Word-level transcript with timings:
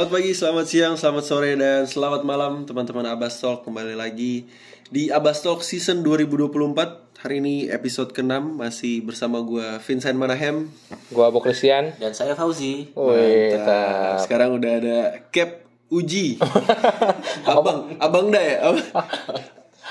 Selamat 0.00 0.16
pagi, 0.16 0.32
selamat 0.32 0.64
siang, 0.64 0.94
selamat 0.96 1.24
sore, 1.28 1.52
dan 1.60 1.84
selamat 1.84 2.24
malam 2.24 2.64
teman-teman 2.64 3.04
Abbas 3.04 3.36
Talk 3.36 3.68
Kembali 3.68 3.92
lagi 3.92 4.48
di 4.88 5.12
Abbas 5.12 5.44
Talk 5.44 5.60
season 5.60 6.00
2024 6.00 7.20
Hari 7.20 7.36
ini 7.36 7.68
episode 7.68 8.08
ke-6 8.16 8.32
masih 8.56 9.04
bersama 9.04 9.44
gue 9.44 9.60
Vincent 9.84 10.16
Manahem 10.16 10.72
Gua 11.12 11.28
Abu 11.28 11.44
Christian. 11.44 11.92
Dan 12.00 12.16
saya 12.16 12.32
Fauzi. 12.32 12.88
Wih, 12.96 13.60
Mantap. 13.60 14.24
Sekarang 14.24 14.56
udah 14.56 14.72
ada 14.80 15.20
Cap 15.28 15.68
Uji 15.92 16.40
Abang, 17.60 17.92
abang 18.00 18.32
dah 18.32 18.40
ya? 18.40 18.56
Abang, 18.72 18.88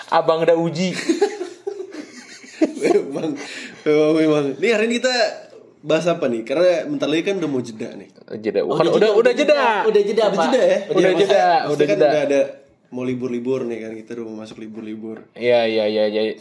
Abang 0.09 0.39
udah 0.41 0.57
uji. 0.57 0.89
memang, 2.81 3.37
memang, 3.85 4.13
memang 4.17 4.45
Ini 4.57 4.69
hari 4.73 4.89
ini 4.89 4.97
kita 4.97 5.48
bahas 5.79 6.05
apa 6.11 6.27
nih? 6.27 6.41
Karena 6.43 6.85
bentar 6.87 7.07
lagi 7.07 7.23
kan 7.23 7.35
udah 7.39 7.49
mau 7.49 7.61
jeda 7.63 7.89
nih 7.95 8.09
Jeda. 8.39 8.61
Bukan, 8.67 8.85
udah, 8.91 9.11
udah, 9.15 9.33
jeda. 9.33 9.87
Udah 9.87 10.01
jeda, 10.03 10.23
Udah 10.27 10.35
Pak. 10.35 10.45
jeda 10.51 10.61
ya? 10.61 10.79
Udah 10.91 11.11
jeda, 11.15 11.45
udah 11.71 11.85
kan 11.85 11.95
jeda. 11.95 12.07
udah 12.07 12.21
ada 12.27 12.41
mau 12.89 13.05
libur-libur 13.05 13.69
nih 13.69 13.85
kan 13.85 13.91
Kita 13.93 14.17
udah 14.17 14.25
mau 14.25 14.37
masuk 14.41 14.57
libur-libur 14.65 15.29
Iya, 15.37 15.69
iya, 15.69 15.85
iya, 15.87 16.03
iya. 16.09 16.21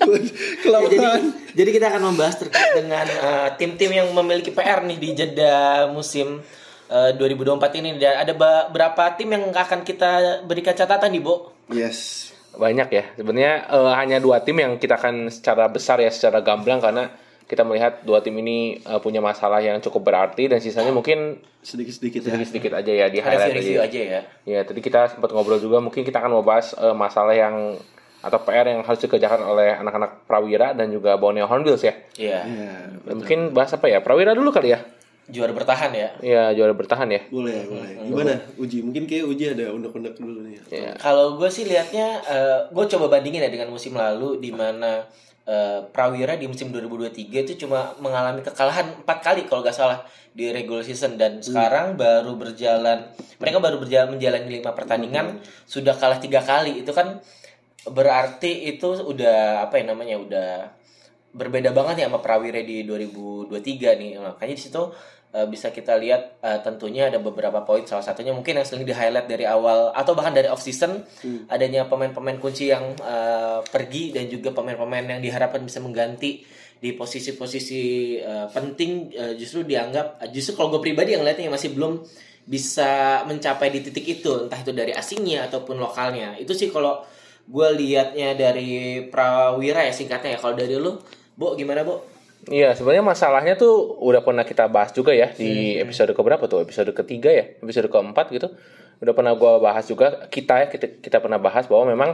Ya, 0.00 0.80
jadi, 0.90 1.06
jadi 1.54 1.70
kita 1.76 1.86
akan 1.92 2.02
membahas 2.10 2.40
terkait 2.40 2.72
dengan 2.72 3.04
eh, 3.04 3.48
tim-tim 3.60 3.90
yang 3.94 4.08
memiliki 4.16 4.50
PR 4.50 4.82
nih 4.82 4.98
di 4.98 5.12
jeda 5.12 5.86
musim 5.92 6.40
eh, 6.88 7.10
2024 7.14 7.78
ini. 7.78 8.00
Dan 8.00 8.16
ada 8.26 8.32
berapa 8.72 9.04
tim 9.14 9.28
yang 9.30 9.44
akan 9.52 9.84
kita 9.84 10.42
berikan 10.48 10.74
catatan 10.74 11.14
nih, 11.14 11.22
Bo? 11.22 11.52
Yes 11.70 12.30
Banyak 12.56 12.88
ya. 12.90 13.04
Sebenarnya 13.14 13.54
eh, 13.70 13.92
hanya 13.98 14.18
dua 14.18 14.42
tim 14.42 14.58
yang 14.58 14.78
kita 14.78 14.98
akan 14.98 15.30
secara 15.30 15.70
besar 15.70 16.02
ya, 16.02 16.10
secara 16.10 16.42
gamblang 16.42 16.82
karena 16.82 17.10
kita 17.50 17.66
melihat 17.66 18.06
dua 18.06 18.22
tim 18.22 18.38
ini 18.38 18.78
eh, 18.78 19.00
punya 19.02 19.18
masalah 19.18 19.58
yang 19.58 19.82
cukup 19.82 20.06
berarti 20.06 20.46
dan 20.46 20.62
sisanya 20.62 20.94
mungkin 20.94 21.42
sedikit-sedikit 21.66 22.22
ya. 22.22 22.26
sedikit-sedikit 22.32 22.72
aja 22.78 22.92
ya 22.94 23.06
di 23.10 23.18
highlight 23.18 23.58
aja. 23.58 23.82
aja 23.82 24.00
ya. 24.00 24.20
Ya, 24.46 24.60
tadi 24.62 24.78
kita 24.78 25.10
sempat 25.10 25.34
ngobrol 25.34 25.58
juga 25.58 25.82
mungkin 25.82 26.06
kita 26.06 26.22
akan 26.22 26.38
membahas 26.38 26.78
eh, 26.78 26.94
masalah 26.94 27.34
yang 27.34 27.74
atau 28.20 28.38
PR 28.44 28.68
yang 28.68 28.84
harus 28.84 29.00
dikerjakan 29.00 29.40
oleh 29.48 29.72
anak-anak 29.80 30.28
Prawira 30.28 30.76
dan 30.76 30.92
juga 30.92 31.16
Borneo 31.16 31.48
Hornbills 31.48 31.80
ya. 31.80 31.96
Iya. 32.20 32.40
Ya, 32.44 32.72
Mungkin 33.16 33.56
bahas 33.56 33.72
apa 33.72 33.88
ya? 33.88 34.04
Prawira 34.04 34.36
dulu 34.36 34.52
kali 34.52 34.76
ya? 34.76 34.84
Juara 35.30 35.54
bertahan 35.54 35.90
ya. 35.94 36.08
Ya, 36.20 36.44
juara 36.52 36.74
bertahan 36.74 37.08
ya. 37.10 37.22
boleh, 37.30 37.66
boleh. 37.70 37.90
Gimana 38.04 38.34
Uji? 38.58 38.82
Mungkin 38.82 39.06
kayak 39.06 39.24
Uji 39.30 39.44
ada 39.54 39.70
undek-undek 39.70 40.18
dulu 40.18 40.42
nih. 40.44 40.58
Ya. 40.68 40.92
Kalau 40.98 41.38
gue 41.38 41.46
sih 41.46 41.64
lihatnya, 41.64 42.20
gue 42.68 42.84
coba 42.90 43.18
bandingin 43.18 43.46
ya 43.46 43.50
dengan 43.50 43.70
musim 43.70 43.94
lalu 43.94 44.42
di 44.42 44.50
mana 44.50 45.06
eh, 45.46 45.80
Prawira 45.90 46.34
di 46.36 46.46
musim 46.46 46.70
2023 46.70 47.46
itu 47.46 47.66
cuma 47.66 47.94
mengalami 47.98 48.42
kekalahan 48.44 49.02
empat 49.02 49.18
kali 49.22 49.46
kalau 49.46 49.62
nggak 49.64 49.74
salah 49.74 50.02
di 50.30 50.54
regular 50.54 50.86
season 50.86 51.18
dan 51.18 51.42
sekarang 51.42 51.98
baru 51.98 52.38
berjalan, 52.38 53.10
mereka 53.42 53.58
baru 53.58 53.82
berjalan 53.82 54.14
menjalani 54.14 54.62
lima 54.62 54.70
pertandingan 54.78 55.42
sudah 55.66 55.98
kalah 55.98 56.22
tiga 56.22 56.38
kali 56.38 56.86
itu 56.86 56.94
kan 56.94 57.18
berarti 57.88 58.70
itu 58.70 58.92
udah 58.92 59.66
apa 59.66 59.80
ya 59.80 59.84
namanya 59.90 60.16
udah 60.20 60.50
berbeda 61.30 61.70
banget 61.70 62.04
ya 62.04 62.06
sama 62.10 62.18
Prawira 62.18 62.60
di 62.60 62.82
2023 62.84 63.54
nih 63.98 64.10
makanya 64.18 64.54
di 64.54 64.62
situ 64.62 64.82
eh, 65.30 65.46
bisa 65.46 65.70
kita 65.70 65.96
lihat 65.96 66.42
eh, 66.42 66.58
tentunya 66.62 67.08
ada 67.08 67.18
beberapa 67.22 67.62
poin. 67.62 67.86
Salah 67.86 68.02
satunya 68.02 68.34
mungkin 68.34 68.58
yang 68.58 68.66
sering 68.66 68.84
di 68.86 68.94
highlight 68.94 69.30
dari 69.30 69.46
awal 69.46 69.94
atau 69.94 70.12
bahkan 70.14 70.34
dari 70.34 70.50
off 70.50 70.62
season 70.62 71.02
adanya 71.46 71.86
pemain-pemain 71.86 72.38
kunci 72.42 72.70
yang 72.70 72.94
eh, 72.98 73.58
pergi 73.64 74.14
dan 74.14 74.26
juga 74.26 74.50
pemain-pemain 74.50 75.06
yang 75.18 75.22
diharapkan 75.22 75.62
bisa 75.62 75.78
mengganti 75.78 76.42
di 76.80 76.96
posisi-posisi 76.96 77.82
eh, 78.18 78.46
penting 78.50 79.12
eh, 79.12 79.32
justru 79.36 79.62
dianggap 79.62 80.24
justru 80.32 80.56
kalau 80.56 80.72
gue 80.74 80.80
pribadi 80.80 81.12
yang 81.12 81.22
lihatnya 81.22 81.52
masih 81.52 81.76
belum 81.76 82.00
bisa 82.50 83.22
mencapai 83.30 83.70
di 83.70 83.84
titik 83.84 84.18
itu 84.18 84.48
entah 84.48 84.58
itu 84.58 84.74
dari 84.74 84.90
asingnya 84.90 85.46
ataupun 85.46 85.78
lokalnya. 85.78 86.34
Itu 86.40 86.56
sih 86.56 86.72
kalau 86.72 87.04
gue 87.46 87.68
lihatnya 87.78 88.34
dari 88.34 89.06
Prawira 89.06 89.86
ya 89.86 89.94
singkatnya 89.94 90.34
ya. 90.34 90.38
Kalau 90.42 90.58
dari 90.58 90.74
lu 90.74 90.98
Bo 91.38 91.54
gimana 91.54 91.86
Bo? 91.86 92.09
Iya, 92.48 92.72
sebenarnya 92.72 93.04
masalahnya 93.04 93.54
tuh 93.60 94.00
udah 94.00 94.24
pernah 94.24 94.48
kita 94.48 94.64
bahas 94.72 94.96
juga 94.96 95.12
ya 95.12 95.28
di 95.36 95.76
episode 95.76 96.16
keberapa 96.16 96.48
tuh? 96.48 96.64
Episode 96.64 96.96
ketiga 96.96 97.28
ya, 97.28 97.44
episode 97.60 97.92
keempat 97.92 98.32
gitu. 98.32 98.48
Udah 99.04 99.12
pernah 99.12 99.36
gua 99.36 99.60
bahas 99.60 99.84
juga 99.84 100.24
kita 100.32 100.64
ya 100.64 100.66
kita, 100.72 101.04
kita 101.04 101.20
pernah 101.20 101.36
bahas 101.36 101.68
bahwa 101.68 101.92
memang 101.92 102.10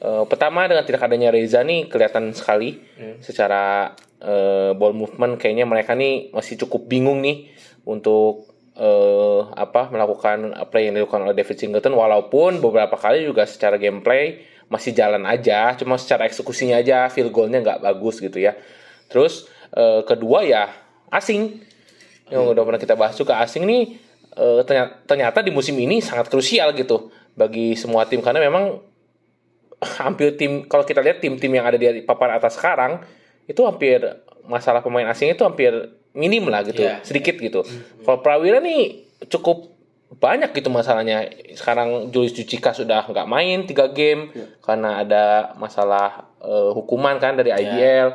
eh, 0.00 0.24
pertama 0.24 0.64
dengan 0.64 0.88
tidak 0.88 1.04
adanya 1.04 1.28
Reza 1.28 1.60
nih 1.60 1.84
kelihatan 1.92 2.32
sekali 2.32 2.80
secara 3.20 3.92
eh, 4.24 4.72
ball 4.72 4.96
movement 4.96 5.36
kayaknya 5.36 5.68
mereka 5.68 5.92
nih 5.92 6.32
masih 6.32 6.56
cukup 6.64 6.88
bingung 6.88 7.20
nih 7.20 7.52
untuk 7.84 8.48
eh, 8.72 9.40
apa 9.52 9.92
melakukan 9.92 10.64
play 10.72 10.88
yang 10.88 10.96
dilakukan 10.96 11.28
oleh 11.28 11.36
David 11.36 11.60
Singleton. 11.60 11.92
Walaupun 11.92 12.64
beberapa 12.64 12.96
kali 12.96 13.28
juga 13.28 13.44
secara 13.44 13.76
gameplay 13.76 14.48
masih 14.72 14.96
jalan 14.96 15.24
aja 15.28 15.76
cuma 15.76 15.96
secara 15.96 16.28
eksekusinya 16.28 16.76
aja 16.76 17.08
field 17.08 17.32
goalnya 17.36 17.60
nggak 17.60 17.84
bagus 17.84 18.20
gitu 18.24 18.40
ya. 18.40 18.56
Terus 19.08 19.48
eh, 19.70 20.00
kedua 20.04 20.44
ya 20.44 20.70
asing. 21.08 21.60
Yang 22.28 22.42
udah 22.52 22.62
pernah 22.62 22.80
kita 22.80 22.92
bahas 22.92 23.16
juga 23.16 23.40
asing 23.40 23.64
nih 23.64 23.82
eh, 24.34 24.60
ternyata, 24.62 24.92
ternyata 25.04 25.38
di 25.40 25.50
musim 25.50 25.74
ini 25.74 25.98
sangat 25.98 26.28
krusial 26.28 26.72
gitu 26.72 27.08
bagi 27.32 27.72
semua 27.74 28.04
tim. 28.04 28.20
Karena 28.20 28.38
memang 28.38 28.80
hampir 30.02 30.34
tim 30.34 30.66
kalau 30.66 30.82
kita 30.82 30.98
lihat 31.00 31.22
tim-tim 31.22 31.48
yang 31.48 31.64
ada 31.64 31.78
di 31.78 32.02
papan 32.02 32.34
atas 32.34 32.58
sekarang 32.58 32.98
itu 33.46 33.62
hampir 33.62 34.02
masalah 34.44 34.82
pemain 34.82 35.06
asing 35.08 35.32
itu 35.32 35.44
hampir 35.44 35.70
minim 36.12 36.48
lah 36.48 36.64
gitu 36.64 36.82
Iya. 36.82 37.00
sedikit 37.00 37.36
gitu. 37.38 37.62
Kalau 38.02 38.18
Prawira 38.20 38.58
nih 38.58 39.06
cukup 39.28 39.70
banyak 40.18 40.50
gitu 40.52 40.68
masalahnya. 40.68 41.28
Sekarang 41.52 42.08
Julius 42.08 42.32
Jucika 42.32 42.72
sudah 42.72 43.04
nggak 43.04 43.28
main 43.28 43.64
tiga 43.64 43.86
game 43.88 44.32
karena 44.60 45.04
ada 45.04 45.24
masalah 45.56 46.26
eh, 46.40 46.70
hukuman 46.74 47.16
kan 47.20 47.36
dari 47.36 47.52
IBL 47.52 48.08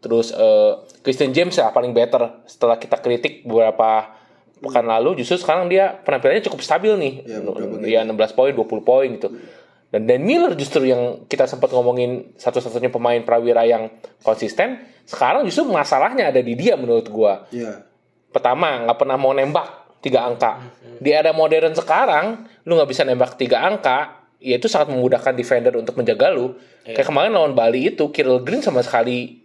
terus 0.00 0.32
eh, 0.32 0.72
Christian 1.04 1.32
James 1.32 1.54
ya 1.54 1.70
paling 1.70 1.92
better. 1.92 2.44
Setelah 2.48 2.76
kita 2.76 2.98
kritik 3.00 3.44
beberapa 3.44 4.16
pekan 4.60 4.84
lalu 4.84 5.24
justru 5.24 5.40
sekarang 5.40 5.72
dia 5.72 5.96
penampilannya 6.04 6.44
cukup 6.44 6.60
stabil 6.60 6.92
nih. 6.96 7.14
Ya, 7.24 7.38
dia 7.80 7.98
16 8.04 8.36
poin 8.36 8.52
20 8.52 8.84
poin 8.84 9.08
gitu. 9.08 9.28
Dan 9.90 10.06
Dan 10.06 10.22
Miller 10.22 10.54
justru 10.54 10.86
yang 10.86 11.26
kita 11.26 11.50
sempat 11.50 11.74
ngomongin 11.74 12.36
satu-satunya 12.38 12.94
pemain 12.94 13.18
prawira 13.26 13.66
yang 13.66 13.90
konsisten 14.22 14.86
sekarang 15.02 15.42
justru 15.48 15.66
masalahnya 15.66 16.30
ada 16.30 16.38
di 16.38 16.54
dia 16.54 16.78
menurut 16.78 17.06
gua. 17.10 17.46
Ya. 17.50 17.86
pertama 18.30 18.86
nggak 18.86 18.94
pernah 18.94 19.18
mau 19.18 19.34
nembak 19.34 19.98
tiga 19.98 20.22
angka. 20.22 20.62
Di 21.02 21.10
era 21.10 21.34
modern 21.34 21.74
sekarang 21.74 22.46
lu 22.62 22.78
nggak 22.78 22.90
bisa 22.94 23.02
nembak 23.02 23.34
tiga 23.34 23.66
angka 23.66 24.22
ya 24.38 24.56
itu 24.56 24.70
sangat 24.70 24.94
memudahkan 24.94 25.34
defender 25.34 25.74
untuk 25.74 25.98
menjaga 25.98 26.30
lu. 26.30 26.54
Kayak 26.86 27.10
kemarin 27.10 27.34
lawan 27.34 27.58
Bali 27.58 27.90
itu 27.90 28.08
Kirill 28.14 28.46
Green 28.46 28.62
sama 28.62 28.86
sekali 28.86 29.39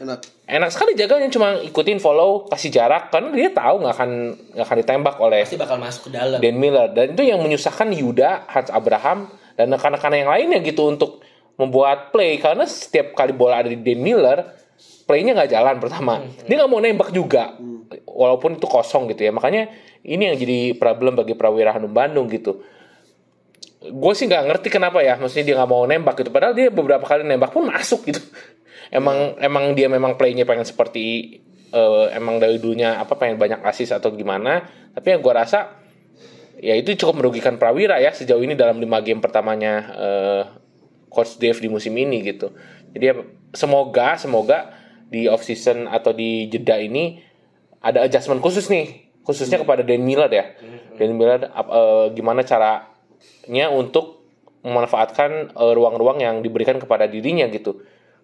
Enak. 0.00 0.48
enak 0.48 0.72
sekali 0.72 0.96
jaganya 0.96 1.28
cuma 1.28 1.60
ikutin 1.60 2.00
follow 2.00 2.48
kasih 2.48 2.72
jarak 2.72 3.12
karena 3.12 3.36
dia 3.36 3.52
tahu 3.52 3.84
nggak 3.84 3.94
akan 4.00 4.10
nggak 4.56 4.64
akan 4.64 4.78
ditembak 4.80 5.14
oleh 5.20 5.44
Pasti 5.44 5.60
bakal 5.60 5.76
masuk 5.76 6.08
ke 6.08 6.10
dalam. 6.16 6.40
Dan 6.40 6.56
Miller. 6.56 6.88
Dan 6.88 7.12
itu 7.12 7.22
yang 7.28 7.36
menyusahkan 7.44 7.92
Yuda, 7.92 8.48
Hans 8.48 8.72
Abraham 8.72 9.28
dan 9.60 9.68
rekan-rekan 9.68 10.16
yang 10.16 10.32
lainnya 10.32 10.64
gitu 10.64 10.88
untuk 10.88 11.20
membuat 11.60 12.16
play. 12.16 12.40
Karena 12.40 12.64
setiap 12.64 13.12
kali 13.12 13.36
bola 13.36 13.60
ada 13.60 13.68
di 13.68 13.76
Dan 13.76 14.00
Miller 14.00 14.40
playnya 15.04 15.36
nggak 15.36 15.52
jalan 15.52 15.76
pertama. 15.76 16.24
Dia 16.48 16.54
nggak 16.64 16.70
mau 16.72 16.80
nembak 16.80 17.12
juga. 17.12 17.60
Walaupun 18.08 18.56
itu 18.56 18.64
kosong 18.64 19.12
gitu 19.12 19.28
ya. 19.28 19.36
Makanya 19.36 19.68
ini 20.00 20.32
yang 20.32 20.36
jadi 20.40 20.80
problem 20.80 21.12
bagi 21.12 21.36
Prawira 21.36 21.76
Hanum 21.76 21.92
Bandung 21.92 22.24
gitu. 22.32 22.64
Gue 23.84 24.12
sih 24.16 24.24
nggak 24.24 24.48
ngerti 24.48 24.72
kenapa 24.72 25.04
ya. 25.04 25.20
Maksudnya 25.20 25.44
dia 25.44 25.54
nggak 25.60 25.68
mau 25.68 25.84
nembak 25.84 26.24
gitu. 26.24 26.32
Padahal 26.32 26.56
dia 26.56 26.72
beberapa 26.72 27.04
kali 27.04 27.20
nembak 27.28 27.52
pun 27.52 27.68
masuk 27.68 28.08
gitu 28.08 28.24
emang 28.90 29.38
emang 29.38 29.72
dia 29.78 29.86
memang 29.86 30.18
playnya 30.18 30.44
pengen 30.44 30.66
seperti 30.66 31.38
eh, 31.70 32.06
emang 32.14 32.42
dari 32.42 32.58
dulunya 32.58 32.98
apa 32.98 33.14
pengen 33.16 33.38
banyak 33.38 33.62
assist 33.62 33.94
atau 33.94 34.12
gimana. 34.12 34.66
Tapi 34.92 35.06
yang 35.16 35.22
gue 35.22 35.34
rasa 35.34 35.78
ya 36.60 36.76
itu 36.76 36.92
cukup 36.98 37.24
merugikan 37.24 37.56
Prawira 37.56 37.96
ya 38.02 38.12
sejauh 38.12 38.42
ini 38.42 38.58
dalam 38.58 38.82
lima 38.82 39.00
game 39.00 39.22
pertamanya 39.22 39.72
eh, 39.94 40.42
coach 41.08 41.38
Dave 41.38 41.58
di 41.62 41.70
musim 41.70 41.94
ini 41.96 42.20
gitu. 42.26 42.52
Jadi 42.90 43.04
ya, 43.06 43.14
semoga 43.54 44.18
semoga 44.18 44.74
di 45.10 45.26
off 45.30 45.46
season 45.46 45.86
atau 45.90 46.14
di 46.14 46.50
jeda 46.50 46.78
ini 46.78 47.22
ada 47.80 48.04
adjustment 48.04 48.42
khusus 48.42 48.66
nih. 48.68 49.08
Khususnya 49.20 49.62
kepada 49.62 49.86
Dan 49.86 50.02
Miller 50.02 50.30
ya. 50.32 50.58
Dan 50.98 51.14
Miller 51.14 51.46
eh, 51.46 52.06
gimana 52.18 52.42
caranya 52.42 53.66
untuk 53.70 54.26
memanfaatkan 54.66 55.54
eh, 55.54 55.72
ruang-ruang 55.78 56.18
yang 56.18 56.42
diberikan 56.42 56.82
kepada 56.82 57.06
dirinya 57.06 57.46
gitu 57.46 57.78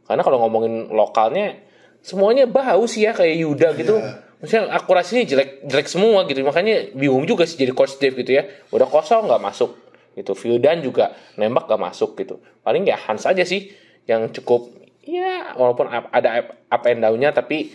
karena 0.06 0.22
kalau 0.22 0.38
ngomongin 0.46 0.88
lokalnya 0.90 1.58
semuanya 2.00 2.46
bau 2.46 2.86
sih 2.86 3.04
ya 3.04 3.12
kayak 3.12 3.36
Yuda 3.42 3.68
gitu 3.74 3.98
maksudnya 4.38 4.70
akurasinya 4.72 5.22
jelek 5.26 5.66
jelek 5.66 5.88
semua 5.90 6.22
gitu 6.24 6.40
makanya 6.42 6.94
bingung 6.94 7.26
juga 7.26 7.44
sih 7.44 7.58
jadi 7.58 7.72
coach 7.74 7.98
Dave 7.98 8.14
gitu 8.14 8.38
ya 8.38 8.46
udah 8.70 8.86
kosong 8.86 9.26
nggak 9.26 9.42
masuk 9.42 9.74
gitu 10.16 10.32
Vildan 10.32 10.80
juga 10.80 11.12
nembak 11.36 11.68
gak 11.68 11.80
masuk 11.80 12.16
gitu 12.16 12.40
paling 12.64 12.88
ya 12.88 12.96
Hans 12.96 13.28
aja 13.28 13.44
sih 13.44 13.68
yang 14.08 14.32
cukup 14.32 14.72
ya 15.04 15.52
walaupun 15.54 15.86
up- 15.88 16.08
ada 16.10 16.40
up- 16.40 16.54
up 16.68 16.82
and 16.86 17.04
down-nya 17.04 17.30
tapi 17.30 17.70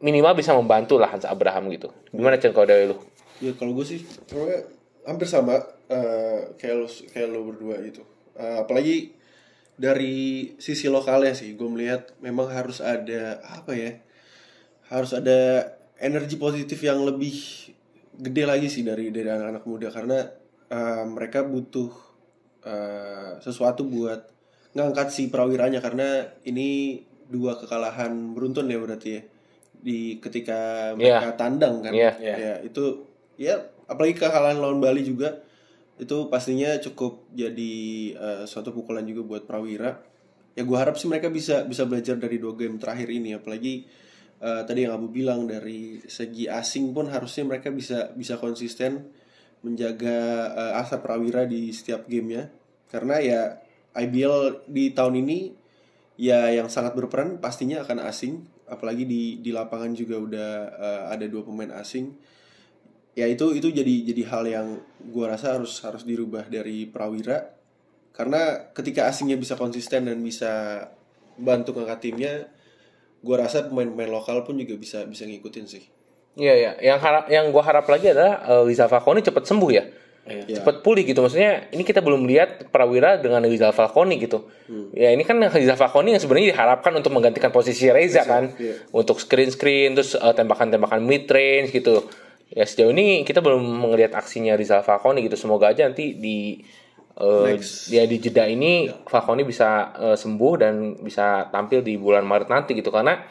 minimal 0.00 0.32
bisa 0.32 0.56
membantu 0.56 0.96
lah 0.96 1.12
Hans 1.12 1.28
Abraham 1.28 1.68
gitu. 1.68 1.92
Gimana 2.08 2.40
Chen 2.40 2.56
kalau 2.56 2.64
dari 2.64 2.88
lu? 2.88 2.96
Ya 3.44 3.52
kalau 3.52 3.76
gue 3.76 3.84
sih 3.84 4.00
hampir 5.04 5.28
sama 5.28 5.60
eh, 5.92 6.56
kayak 6.56 6.74
lo 6.76 6.86
kayak 6.88 7.28
lo 7.28 7.40
berdua 7.52 7.76
gitu. 7.84 8.00
Eh, 8.36 8.56
apalagi 8.64 9.12
dari 9.80 10.16
sisi 10.60 10.92
lokalnya 10.92 11.32
sih, 11.32 11.56
gue 11.56 11.64
melihat 11.64 12.12
memang 12.20 12.52
harus 12.52 12.84
ada 12.84 13.40
apa 13.40 13.72
ya? 13.72 13.96
Harus 14.92 15.16
ada 15.16 15.72
energi 15.96 16.36
positif 16.36 16.76
yang 16.84 17.00
lebih 17.00 17.32
gede 18.20 18.44
lagi 18.44 18.68
sih 18.68 18.84
dari 18.84 19.08
dari 19.08 19.24
anak-anak 19.24 19.64
muda 19.64 19.88
karena 19.88 20.18
eh, 20.68 21.04
mereka 21.08 21.40
butuh 21.40 21.88
eh, 22.60 23.40
sesuatu 23.40 23.88
buat 23.88 24.20
ngangkat 24.76 25.08
si 25.08 25.32
prawiranya 25.32 25.80
karena 25.80 26.28
ini 26.44 27.00
dua 27.26 27.56
kekalahan 27.56 28.36
beruntun 28.36 28.68
ya 28.68 28.76
berarti 28.76 29.08
ya 29.16 29.22
di 29.80 30.20
ketika 30.20 30.92
mereka 30.92 31.40
tandang 31.40 31.80
kan 31.80 31.92
Iya. 32.20 32.36
ya 32.36 32.52
itu 32.60 33.00
ya 33.40 33.56
apalagi 33.88 34.12
kekalahan 34.14 34.60
lawan 34.60 34.76
Bali 34.76 35.00
juga 35.00 35.40
itu 36.00 36.32
pastinya 36.32 36.80
cukup 36.80 37.28
jadi 37.36 37.74
eh, 38.16 38.42
suatu 38.48 38.72
pukulan 38.72 39.04
juga 39.04 39.20
buat 39.20 39.42
Prawira. 39.44 40.00
Ya 40.56 40.64
gue 40.64 40.76
harap 40.76 40.96
sih 40.96 41.06
mereka 41.06 41.28
bisa 41.28 41.62
bisa 41.68 41.84
belajar 41.84 42.16
dari 42.16 42.40
dua 42.40 42.56
game 42.56 42.80
terakhir 42.80 43.12
ini. 43.12 43.36
Apalagi 43.36 43.84
eh, 44.40 44.62
tadi 44.64 44.88
yang 44.88 44.96
Abu 44.96 45.12
bilang 45.12 45.44
dari 45.44 46.00
segi 46.08 46.48
asing 46.48 46.96
pun 46.96 47.12
harusnya 47.12 47.44
mereka 47.44 47.68
bisa 47.68 48.16
bisa 48.16 48.40
konsisten 48.40 49.12
menjaga 49.60 50.18
eh, 50.56 50.80
asa 50.80 51.04
Prawira 51.04 51.44
di 51.44 51.68
setiap 51.70 52.08
gamenya. 52.08 52.48
Karena 52.88 53.20
ya 53.20 53.40
IBL 53.92 54.66
di 54.66 54.96
tahun 54.96 55.20
ini 55.20 55.38
ya 56.16 56.48
yang 56.48 56.72
sangat 56.72 56.96
berperan 56.96 57.36
pastinya 57.44 57.84
akan 57.84 58.08
asing. 58.08 58.48
Apalagi 58.70 59.04
di 59.04 59.42
di 59.44 59.52
lapangan 59.52 59.92
juga 59.92 60.16
udah 60.16 60.50
eh, 60.80 61.02
ada 61.12 61.26
dua 61.28 61.44
pemain 61.44 61.76
asing 61.76 62.16
ya 63.20 63.26
itu 63.28 63.52
itu 63.52 63.68
jadi 63.68 63.94
jadi 64.08 64.22
hal 64.32 64.44
yang 64.48 64.66
gua 65.12 65.36
rasa 65.36 65.60
harus 65.60 65.76
harus 65.84 66.08
dirubah 66.08 66.48
dari 66.48 66.88
Prawira 66.88 67.52
karena 68.16 68.72
ketika 68.72 69.06
asingnya 69.12 69.36
bisa 69.36 69.60
konsisten 69.60 70.08
dan 70.08 70.18
bisa 70.24 70.84
bantu 71.36 71.76
ngangkat 71.76 72.00
timnya 72.00 72.32
gua 73.20 73.44
rasa 73.44 73.68
pemain-pemain 73.68 74.08
lokal 74.08 74.40
pun 74.48 74.56
juga 74.56 74.80
bisa 74.80 75.04
bisa 75.04 75.28
ngikutin 75.28 75.66
sih 75.68 75.84
Iya 76.38 76.54
ya, 76.54 76.72
yang 76.94 76.98
harap 77.02 77.26
yang 77.26 77.50
gua 77.50 77.66
harap 77.66 77.90
lagi 77.90 78.14
adalah 78.14 78.38
uh, 78.46 78.62
Rizal 78.62 78.86
Falcone 78.86 79.18
cepat 79.18 79.50
sembuh 79.50 79.70
ya. 79.74 79.82
Iya. 80.30 80.44
Ya. 80.46 80.56
Cepat 80.62 80.86
pulih 80.86 81.02
gitu. 81.02 81.26
Maksudnya 81.26 81.72
ini 81.74 81.82
kita 81.82 82.04
belum 82.04 82.22
lihat 82.28 82.70
Prawira 82.70 83.18
dengan 83.18 83.42
Rizal 83.42 83.74
Falcone 83.74 84.14
gitu. 84.20 84.46
Ya 84.94 85.10
ini 85.10 85.26
kan 85.26 85.42
Rizal 85.42 85.74
Falcone 85.74 86.14
yang 86.14 86.22
sebenarnya 86.22 86.54
diharapkan 86.54 86.94
untuk 86.94 87.10
menggantikan 87.10 87.50
posisi 87.50 87.90
Reza 87.90 88.22
kan. 88.22 88.54
iya. 88.62 88.78
Untuk 88.94 89.18
screen-screen 89.18 89.98
terus 89.98 90.14
uh, 90.14 90.30
tembakan-tembakan 90.30 91.02
mid 91.02 91.26
range 91.26 91.74
gitu. 91.74 92.06
Ya 92.50 92.66
sejauh 92.66 92.90
ini 92.90 93.22
kita 93.22 93.38
belum 93.38 93.62
melihat 93.86 94.18
aksinya 94.18 94.58
Rizal 94.58 94.82
Falcone 94.82 95.22
gitu. 95.22 95.38
Semoga 95.38 95.70
aja 95.70 95.86
nanti 95.86 96.18
di 96.18 96.58
uh, 97.22 97.46
Next. 97.46 97.94
ya 97.94 98.02
di 98.10 98.18
jeda 98.18 98.50
ini 98.50 98.90
Falcone 99.06 99.46
bisa 99.46 99.94
uh, 99.94 100.16
sembuh 100.18 100.52
dan 100.58 100.98
bisa 100.98 101.46
tampil 101.54 101.86
di 101.86 101.94
bulan 101.94 102.26
Maret 102.26 102.50
nanti 102.50 102.74
gitu. 102.74 102.90
Karena 102.90 103.22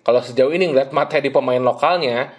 kalau 0.00 0.24
sejauh 0.24 0.50
ini 0.56 0.72
ngeliat 0.72 0.90
materi 0.96 1.28
pemain 1.28 1.60
lokalnya 1.60 2.32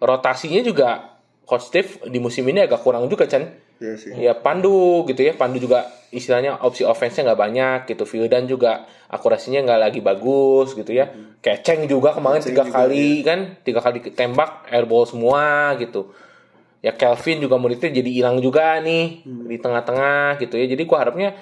rotasinya 0.00 0.64
juga 0.64 1.20
Coach 1.44 1.68
Steve 1.68 1.90
di 2.08 2.16
musim 2.16 2.48
ini 2.48 2.64
agak 2.64 2.80
kurang 2.80 3.04
juga 3.12 3.28
Chan. 3.28 3.44
Sih. 3.76 4.16
Ya 4.16 4.32
Pandu 4.32 5.04
gitu 5.04 5.20
ya. 5.20 5.36
Pandu 5.36 5.60
juga 5.60 5.84
istilahnya 6.08 6.64
opsi 6.64 6.88
offense-nya 6.88 7.28
nggak 7.28 7.40
banyak 7.44 7.78
gitu. 7.92 8.08
Vildan 8.08 8.48
juga 8.48 8.88
akurasinya 9.14 9.62
nggak 9.62 9.80
lagi 9.80 10.00
bagus 10.02 10.74
gitu 10.74 10.90
ya. 10.90 11.14
Kayak 11.38 11.60
Ceng 11.62 11.80
juga 11.86 12.10
kemarin 12.10 12.42
Ceng 12.42 12.50
tiga 12.50 12.64
juga, 12.66 12.74
kali 12.74 13.06
kan 13.22 13.38
tiga 13.62 13.78
kali 13.78 13.98
tembak 14.10 14.66
airball 14.66 15.06
semua 15.06 15.78
gitu. 15.78 16.10
Ya 16.82 16.92
Kelvin 16.92 17.40
juga 17.40 17.56
muridnya 17.56 17.88
jadi 17.88 18.10
hilang 18.10 18.42
juga 18.42 18.76
nih 18.82 19.24
di 19.24 19.56
tengah-tengah 19.62 20.42
gitu 20.42 20.58
ya. 20.58 20.66
Jadi 20.66 20.82
gua 20.84 21.06
harapnya 21.06 21.38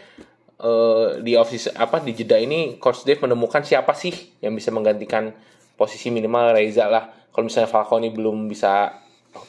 eh, 0.61 1.07
di 1.25 1.33
office 1.35 1.73
apa 1.73 1.99
di 2.05 2.13
jeda 2.13 2.37
ini 2.39 2.77
coach 2.77 3.09
Dave 3.09 3.25
menemukan 3.25 3.65
siapa 3.65 3.97
sih 3.97 4.13
yang 4.45 4.53
bisa 4.55 4.71
menggantikan 4.71 5.33
posisi 5.75 6.13
minimal 6.13 6.55
Reza 6.55 6.87
lah. 6.87 7.11
Kalau 7.33 7.49
misalnya 7.49 7.73
Falcone 7.73 8.13
belum 8.13 8.47
bisa 8.47 9.03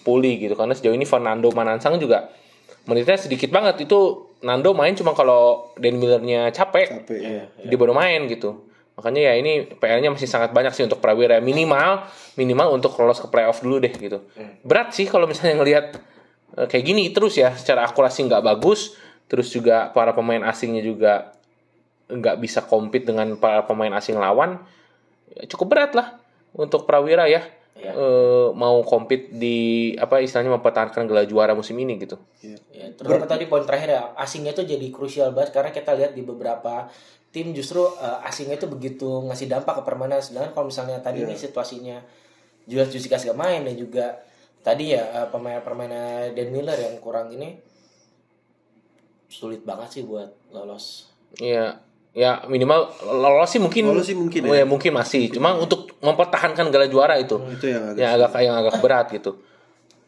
pulih 0.08 0.40
gitu. 0.40 0.56
Karena 0.56 0.74
sejauh 0.74 0.96
ini 0.96 1.04
Fernando 1.04 1.52
Manansang 1.52 2.00
juga 2.00 2.32
menitnya 2.88 3.20
sedikit 3.20 3.52
banget. 3.52 3.86
Itu 3.86 4.33
Nando 4.44 4.76
main 4.76 4.92
cuma 4.94 5.16
kalau 5.16 5.72
Dan 5.80 5.98
Millernya 5.98 6.52
capek 6.52 7.08
capek 7.08 7.20
ya 7.24 7.44
dia 7.64 7.78
baru 7.80 7.96
main 7.96 8.28
gitu. 8.28 8.68
Makanya 8.94 9.32
ya 9.32 9.34
ini 9.40 9.66
PR-nya 9.74 10.14
masih 10.14 10.30
sangat 10.30 10.54
banyak 10.54 10.76
sih 10.76 10.86
untuk 10.86 11.02
Prawira. 11.02 11.40
Minimal 11.40 12.06
minimal 12.38 12.78
untuk 12.78 12.94
lolos 13.00 13.24
ke 13.24 13.28
playoff 13.32 13.64
dulu 13.64 13.82
deh 13.82 13.96
gitu. 13.96 14.22
Berat 14.62 14.94
sih 14.94 15.08
kalau 15.10 15.26
misalnya 15.26 15.64
ngelihat 15.64 15.86
eh, 16.60 16.68
kayak 16.68 16.84
gini 16.84 17.10
terus 17.16 17.40
ya. 17.40 17.56
Secara 17.56 17.88
akurasi 17.88 18.28
nggak 18.28 18.44
bagus 18.44 19.00
terus 19.32 19.50
juga 19.50 19.90
para 19.96 20.14
pemain 20.14 20.44
asingnya 20.46 20.84
juga 20.86 21.34
nggak 22.12 22.38
bisa 22.38 22.62
compete 22.62 23.10
dengan 23.10 23.40
para 23.40 23.64
pemain 23.64 23.96
asing 23.98 24.20
lawan. 24.20 24.62
Ya 25.34 25.50
cukup 25.50 25.74
berat 25.74 25.98
lah 25.98 26.20
untuk 26.54 26.86
Prawira 26.86 27.26
ya 27.26 27.42
Iya. 27.84 27.92
Eh, 27.92 28.48
mau 28.56 28.80
compete 28.88 29.28
di 29.36 29.58
apa 30.00 30.24
istilahnya 30.24 30.56
mempertahankan 30.56 31.04
gelar 31.04 31.28
juara 31.28 31.52
musim 31.52 31.76
ini 31.76 32.00
gitu 32.00 32.16
Iya. 32.40 32.58
Ya, 32.72 32.86
terutama 32.96 33.28
tadi 33.28 33.52
poin 33.52 33.68
terakhir 33.68 33.92
ya, 33.92 34.04
asingnya 34.16 34.56
itu 34.56 34.64
jadi 34.64 34.88
krusial 34.88 35.36
banget 35.36 35.52
karena 35.52 35.76
kita 35.76 35.92
lihat 35.92 36.16
di 36.16 36.24
beberapa 36.24 36.88
tim 37.36 37.52
justru 37.52 37.84
eh, 38.00 38.28
asingnya 38.30 38.56
itu 38.56 38.72
begitu 38.72 39.28
ngasih 39.28 39.52
dampak 39.52 39.80
ke 39.80 39.84
permainan. 39.84 40.24
Sedangkan 40.24 40.56
kalau 40.56 40.72
misalnya 40.72 41.04
tadi 41.04 41.28
Iya. 41.28 41.28
ini 41.28 41.36
situasinya 41.36 41.98
Julius 42.64 42.96
Jusikas 42.96 43.28
gak 43.28 43.36
main 43.36 43.68
dan 43.68 43.76
juga 43.76 44.24
tadi 44.64 44.96
ya 44.96 45.04
eh, 45.04 45.28
pemain-pemainnya 45.28 46.32
Dan 46.32 46.56
Miller 46.56 46.80
yang 46.80 46.96
kurang 47.04 47.36
ini 47.36 47.60
sulit 49.28 49.66
banget 49.68 49.90
sih 50.00 50.04
buat 50.06 50.30
lolos. 50.54 51.10
Iya, 51.42 51.82
ya 52.14 52.46
minimal 52.46 52.94
lolos 53.04 53.50
sih 53.50 53.60
mungkin. 53.60 53.90
Lolos 53.90 54.06
sih 54.06 54.18
mungkin 54.18 54.46
Oh, 54.46 54.54
ya. 54.54 54.64
ya, 54.64 54.66
mungkin 54.70 54.94
masih. 54.94 55.34
Cuma 55.34 55.58
untuk 55.58 55.98
mempertahankan 56.00 56.70
gelar 56.70 56.88
juara 56.88 57.18
itu, 57.18 57.42
itu 57.50 57.74
yang 57.74 57.84
agak 57.90 58.00
yang 58.00 58.12
agak 58.14 58.32
yang 58.46 58.56
agak 58.62 58.76
berat 58.80 59.08
gitu. 59.10 59.32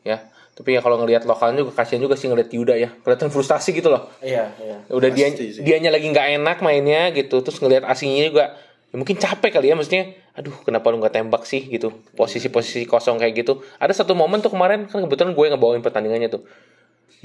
Ya, 0.06 0.30
tapi 0.53 0.77
ya 0.77 0.86
kalau 0.86 1.01
ngelihat 1.01 1.25
lokalnya 1.25 1.65
juga 1.65 1.82
kasihan 1.82 2.00
juga 2.00 2.13
sih 2.13 2.30
ngelihat 2.30 2.53
Yuda 2.53 2.75
ya. 2.77 2.89
Kelihatan 3.01 3.34
frustasi 3.34 3.74
gitu 3.74 3.89
loh. 3.89 4.08
Iya, 4.22 4.53
iya. 4.62 4.77
Udah 4.94 5.10
dia 5.10 5.34
dianya 5.65 5.89
lagi 5.89 6.06
nggak 6.06 6.27
enak 6.39 6.58
mainnya 6.62 7.10
gitu. 7.12 7.41
Terus 7.41 7.58
ngelihat 7.58 7.84
asingnya 7.89 8.30
juga 8.30 8.46
ya 8.94 8.96
mungkin 8.96 9.18
capek 9.18 9.58
kali 9.60 9.74
ya 9.74 9.75
maksudnya. 9.75 10.13
Aduh, 10.38 10.53
kenapa 10.62 10.94
lu 10.94 11.01
nggak 11.01 11.15
tembak 11.15 11.44
sih 11.50 11.65
gitu. 11.65 11.89
Posisi-posisi 12.13 12.86
kosong 12.86 13.18
kayak 13.18 13.34
gitu. 13.34 13.65
Ada 13.82 14.06
satu 14.06 14.13
momen 14.13 14.46
tuh 14.46 14.53
kemarin 14.53 14.86
kan 14.86 15.01
kebetulan 15.01 15.34
gue 15.34 15.46
ngebawain 15.58 15.82
pertandingannya 15.82 16.30
tuh. 16.30 16.46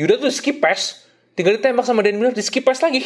Yuda 0.00 0.16
tuh 0.16 0.32
skip 0.32 0.64
pass, 0.64 1.04
tinggal 1.36 1.60
ditembak 1.60 1.84
sama 1.84 2.00
Dan 2.00 2.16
Miller 2.16 2.32
di 2.32 2.40
skip 2.40 2.64
pass 2.64 2.80
lagi. 2.80 3.04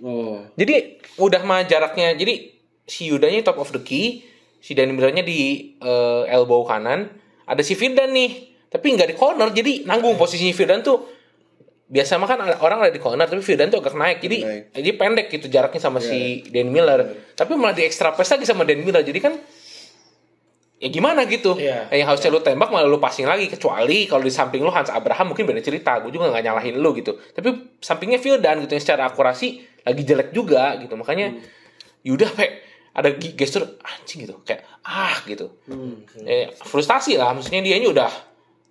Oh 0.00 0.42
Jadi 0.54 0.74
udah 1.16 1.42
mah 1.42 1.62
jaraknya. 1.62 2.12
Jadi 2.12 2.54
si 2.84 3.06
Yudanya 3.06 3.42
top 3.42 3.58
of 3.58 3.70
the 3.70 3.80
key, 3.80 4.24
si 4.58 4.72
Danny 4.72 4.90
Millernya 4.90 5.22
di 5.22 5.38
eh, 5.74 6.22
elbow 6.28 6.62
kanan, 6.62 7.08
ada 7.44 7.60
si 7.60 7.72
Firdan 7.72 8.10
nih. 8.10 8.30
Tapi 8.68 8.86
nggak 8.92 9.08
di 9.08 9.16
corner, 9.16 9.48
jadi 9.48 9.84
nanggung 9.84 10.14
posisinya 10.14 10.52
Firdan 10.52 10.80
tuh 10.80 11.08
biasa 11.88 12.20
mah 12.20 12.28
kan 12.28 12.36
orang 12.60 12.84
ada 12.84 12.92
di 12.92 13.00
corner 13.00 13.24
tapi 13.24 13.40
Firdan 13.40 13.72
tuh 13.72 13.80
agak 13.80 13.96
naik 13.96 14.20
jadi 14.20 14.36
Naik. 14.44 14.64
jadi 14.76 14.90
pendek 14.92 15.26
gitu 15.32 15.48
jaraknya 15.48 15.80
sama 15.80 16.04
si 16.04 16.44
Dan 16.44 16.68
Miller 16.68 17.00
tapi 17.32 17.56
malah 17.56 17.72
di 17.72 17.80
extra 17.80 18.12
pass 18.12 18.28
lagi 18.28 18.44
sama 18.44 18.68
Dan 18.68 18.84
Miller 18.84 19.00
jadi 19.00 19.16
kan 19.16 19.40
ya 20.78 20.88
gimana 20.92 21.24
gitu 21.24 21.56
Iya. 21.56 21.88
yang 21.90 22.06
harusnya 22.06 22.30
lu 22.30 22.38
tembak 22.38 22.68
malah 22.68 22.84
lu 22.84 23.00
passing 23.00 23.24
lagi 23.24 23.48
kecuali 23.48 24.04
kalau 24.04 24.20
di 24.20 24.28
samping 24.28 24.60
lu 24.60 24.68
Hans 24.68 24.92
Abraham 24.92 25.34
mungkin 25.34 25.42
beda 25.42 25.58
cerita 25.58 25.98
gue 25.98 26.12
juga 26.12 26.30
nggak 26.30 26.44
nyalahin 26.44 26.76
lu 26.78 26.94
gitu 26.94 27.16
tapi 27.32 27.50
sampingnya 27.82 28.20
Vildan 28.20 28.62
gitu 28.62 28.76
yang 28.76 28.84
secara 28.84 29.10
akurasi 29.10 29.58
lagi 29.88 30.02
jelek 30.04 30.30
juga 30.36 30.76
gitu. 30.76 30.94
Makanya 30.94 31.40
Yuda 32.04 32.28
pe. 32.36 32.68
Ada 32.92 33.14
gestur 33.14 33.78
anjing 33.80 34.28
gitu. 34.28 34.42
Kayak 34.44 34.68
ah 34.84 35.16
gitu. 35.24 35.56
Eh, 36.28 36.52
frustasi 36.52 37.16
lah. 37.16 37.32
Maksudnya 37.32 37.64
dia 37.64 37.80
ini 37.80 37.88
udah 37.88 38.10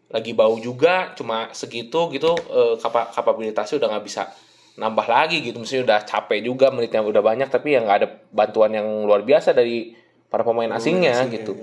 lagi 0.08 0.32
bau 0.32 0.56
juga 0.62 1.12
cuma 1.20 1.52
segitu 1.52 2.08
gitu 2.16 2.32
eh, 2.32 2.76
kapa 2.80 3.12
kapabilitasnya 3.12 3.76
udah 3.82 3.90
nggak 3.98 4.06
bisa 4.06 4.30
nambah 4.78 5.08
lagi 5.10 5.42
gitu. 5.42 5.58
Maksudnya 5.58 5.84
udah 5.90 6.00
capek 6.06 6.40
juga 6.46 6.70
menitnya 6.70 7.02
udah 7.02 7.24
banyak 7.24 7.50
tapi 7.50 7.74
yang 7.74 7.90
nggak 7.90 7.98
ada 8.04 8.10
bantuan 8.30 8.72
yang 8.76 8.88
luar 9.08 9.26
biasa 9.26 9.56
dari 9.56 9.96
para 10.28 10.44
pemain 10.44 10.70
asingnya 10.76 11.24
gitu. 11.32 11.58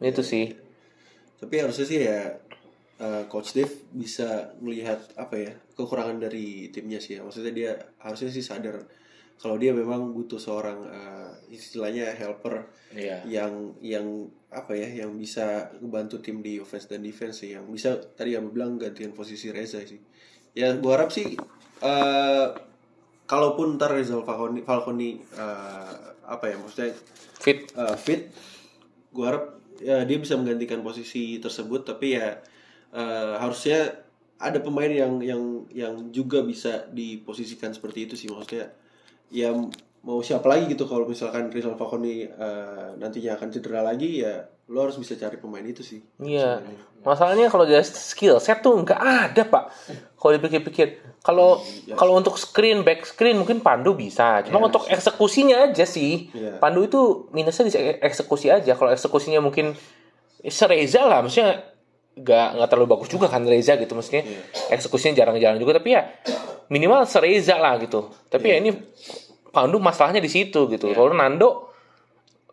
itu 0.00 0.22
sih. 0.24 0.56
Tapi 1.40 1.54
harusnya 1.60 1.84
sih 1.84 1.98
ya 2.04 2.40
eh, 3.00 3.24
coach 3.32 3.56
Dave 3.56 3.72
bisa 3.96 4.52
melihat 4.60 5.00
apa 5.16 5.34
ya 5.40 5.52
kekurangan 5.74 6.20
dari 6.20 6.68
timnya 6.68 7.00
sih 7.00 7.16
ya. 7.18 7.24
Maksudnya 7.24 7.52
dia 7.56 7.70
harusnya 8.04 8.28
sih 8.28 8.44
sadar 8.44 8.84
kalau 9.40 9.56
dia 9.56 9.72
memang 9.72 10.12
butuh 10.12 10.36
seorang 10.36 10.78
eh, 10.86 11.30
istilahnya 11.56 12.12
helper 12.12 12.68
Iya. 12.90 13.22
yang 13.22 13.78
yang 13.78 14.26
apa 14.50 14.74
ya 14.74 15.06
yang 15.06 15.14
bisa 15.14 15.70
membantu 15.78 16.18
tim 16.18 16.42
di 16.42 16.58
offense 16.58 16.90
dan 16.90 17.00
defense 17.00 17.40
sih. 17.46 17.54
Yang 17.54 17.66
bisa 17.70 17.90
tadi 18.18 18.34
yang 18.34 18.50
bilang 18.50 18.76
gantian 18.76 19.14
posisi 19.14 19.48
Reza 19.54 19.80
sih. 19.86 20.02
Ya 20.52 20.74
gua 20.76 20.98
harap 20.98 21.14
sih 21.14 21.38
eh 21.80 22.46
kalaupun 23.30 23.78
ntar 23.78 23.94
Rizal 23.94 24.26
Falconi, 24.26 24.66
Falconi 24.66 25.22
eh, 25.22 25.94
apa 26.26 26.44
ya 26.50 26.58
maksudnya 26.58 26.94
fit. 27.38 27.70
uh, 27.78 27.94
fit 27.98 28.30
gue 29.10 29.24
harap 29.26 29.58
ya 29.82 30.06
dia 30.06 30.18
bisa 30.18 30.34
menggantikan 30.34 30.82
posisi 30.82 31.38
tersebut. 31.38 31.86
Tapi 31.86 32.18
ya 32.18 32.42
eh, 32.94 33.34
harusnya 33.38 34.04
ada 34.40 34.58
pemain 34.58 34.88
yang 34.88 35.20
yang 35.20 35.42
yang 35.68 35.94
juga 36.08 36.40
bisa 36.40 36.88
diposisikan 36.88 37.76
seperti 37.76 38.08
itu 38.08 38.14
sih 38.16 38.28
maksudnya 38.32 38.72
ya 39.28 39.52
mau 40.00 40.24
siapa 40.24 40.48
lagi 40.48 40.72
gitu 40.72 40.88
kalau 40.88 41.04
misalkan 41.04 41.52
Rizal 41.52 41.76
Fakoni 41.76 42.24
eh, 42.24 42.88
nantinya 42.96 43.36
akan 43.36 43.48
cedera 43.52 43.84
lagi 43.84 44.24
ya 44.24 44.48
lo 44.70 44.86
harus 44.86 44.96
bisa 44.96 45.18
cari 45.18 45.36
pemain 45.36 45.66
itu 45.66 45.82
sih 45.82 46.00
Iya. 46.22 46.62
Masalahnya 47.02 47.48
kalau 47.48 47.64
dia 47.64 47.80
skill 47.82 48.36
set 48.38 48.60
tuh 48.60 48.76
nggak 48.76 49.00
ada 49.00 49.42
pak. 49.48 49.72
Kalau 50.20 50.36
dipikir-pikir, 50.36 51.00
kalau 51.24 51.58
kalau 51.96 52.12
untuk 52.20 52.36
screen 52.36 52.84
back 52.84 53.08
screen 53.08 53.40
mungkin 53.40 53.64
Pandu 53.64 53.96
bisa. 53.96 54.44
Cuma 54.44 54.68
untuk 54.68 54.84
eksekusinya 54.84 55.72
aja 55.72 55.88
sih. 55.88 56.28
Iya. 56.30 56.60
Pandu 56.60 56.84
itu 56.84 57.32
minusnya 57.32 57.66
di 57.66 57.72
eksekusi 58.04 58.52
aja. 58.52 58.76
Kalau 58.76 58.92
eksekusinya 58.92 59.40
mungkin 59.40 59.72
sereza 60.44 61.08
lah, 61.08 61.24
maksudnya 61.24 61.64
nggak 62.16 62.48
nggak 62.58 62.68
terlalu 62.68 62.88
bagus 62.98 63.08
juga 63.10 63.26
kan 63.30 63.46
Reza 63.46 63.78
gitu. 63.78 63.92
Maksudnya 63.94 64.26
eksekusinya 64.72 65.14
jarang-jarang 65.14 65.58
juga. 65.58 65.78
Tapi 65.78 65.88
ya 65.94 66.02
minimal 66.70 67.06
sereza 67.06 67.58
lah 67.58 67.76
gitu. 67.78 68.10
Tapi 68.30 68.46
ya 68.46 68.56
ini 68.58 68.70
Pandu 69.50 69.82
masalahnya 69.82 70.22
di 70.22 70.30
situ 70.30 70.70
gitu. 70.70 70.94
Kalau 70.94 71.10
Nando 71.10 71.74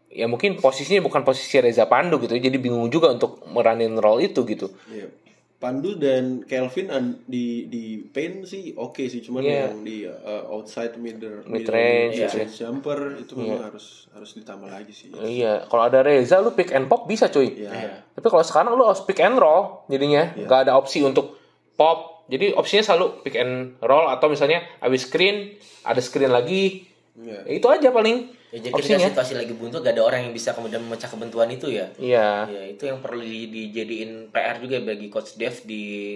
ya 0.09 0.25
mungkin 0.25 0.57
posisinya 0.57 1.05
bukan 1.05 1.21
posisi 1.21 1.61
Reza 1.61 1.85
Pandu 1.85 2.17
gitu. 2.17 2.33
Jadi 2.33 2.57
bingung 2.57 2.89
juga 2.89 3.13
untuk 3.13 3.45
meranin 3.53 3.97
role 4.01 4.33
itu 4.33 4.41
gitu. 4.49 4.73
Iya. 4.89 5.26
Pandu 5.57 5.97
dan 5.97 6.45
Kelvin 6.45 6.93
an- 6.93 7.25
di 7.25 7.65
di 7.65 8.05
paint 8.13 8.45
sih 8.45 8.77
oke 8.77 9.09
sih 9.09 9.25
cuman 9.25 9.41
Iya. 9.41 9.57
yang 9.65 9.81
di 9.81 10.05
uh, 10.05 10.53
outside 10.53 10.93
mid 11.01 11.17
Mid 11.49 11.65
range, 11.65 12.13
iya. 12.21 12.45
jumper 12.45 13.17
itu 13.17 13.33
memang 13.33 13.65
harus 13.65 14.05
harus 14.13 14.37
ditambah 14.37 14.69
lagi 14.69 14.93
sih. 14.93 15.09
Iya 15.17 15.65
kalau 15.65 15.89
ada 15.89 16.05
Reza 16.05 16.45
lu 16.45 16.53
pick 16.53 16.69
and 16.77 16.85
pop 16.85 17.09
bisa 17.09 17.33
cuy. 17.33 17.57
Iya. 17.65 18.05
tapi 18.13 18.27
kalau 18.29 18.45
sekarang 18.45 18.77
lu 18.77 18.85
harus 18.85 19.01
pick 19.01 19.17
and 19.17 19.41
roll 19.41 19.81
jadinya. 19.89 20.29
Nggak 20.37 20.69
ada 20.69 20.77
opsi 20.77 21.01
untuk 21.01 21.41
pop. 21.73 22.29
Jadi 22.29 22.53
opsinya 22.53 22.83
selalu 22.85 23.25
pick 23.25 23.33
and 23.41 23.81
roll 23.81 24.05
atau 24.13 24.29
misalnya 24.29 24.61
habis 24.77 25.09
screen 25.09 25.57
ada 25.81 26.01
screen 26.05 26.29
lagi. 26.29 26.85
Iya. 27.17 27.49
Ya, 27.49 27.57
itu 27.57 27.65
aja 27.65 27.89
paling 27.89 28.29
Ya, 28.47 28.63
jadi 28.63 28.71
ketika 28.71 28.95
opsinya 28.95 29.07
situasi 29.11 29.33
lagi 29.35 29.51
buntu 29.51 29.83
gak 29.83 29.91
ada 29.91 30.03
orang 30.03 30.23
yang 30.23 30.31
bisa 30.31 30.55
kemudian 30.55 30.79
memecah 30.79 31.07
kebentuan 31.07 31.51
itu 31.51 31.67
ya. 31.67 31.91
iya 31.99 32.47
Ya 32.47 32.63
itu 32.65 32.87
yang 32.87 33.03
perlu 33.03 33.19
di- 33.19 33.51
dijadiin 33.51 34.31
PR 34.31 34.55
juga 34.57 34.79
bagi 34.81 35.07
coach 35.07 35.35
Dev 35.35 35.51
di 35.61 36.15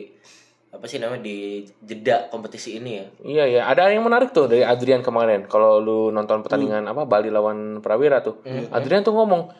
apa 0.71 0.87
sih 0.87 0.95
namanya 0.95 1.19
di 1.21 1.67
jeda 1.77 2.31
kompetisi 2.31 2.79
ini 2.79 2.91
ya. 2.95 3.05
Iya 3.21 3.45
ya, 3.49 3.61
ada 3.67 3.91
yang 3.91 4.07
menarik 4.07 4.31
tuh 4.31 4.47
dari 4.47 4.63
Adrian 4.63 5.03
kemarin. 5.03 5.43
Kalau 5.43 5.77
lu 5.77 6.07
nonton 6.09 6.39
pertandingan 6.39 6.87
apa 6.87 7.03
Bali 7.03 7.27
lawan 7.27 7.83
Prawira 7.83 8.23
tuh, 8.23 8.39
Adrian 8.71 9.03
tuh 9.03 9.11
ngomong, 9.11 9.51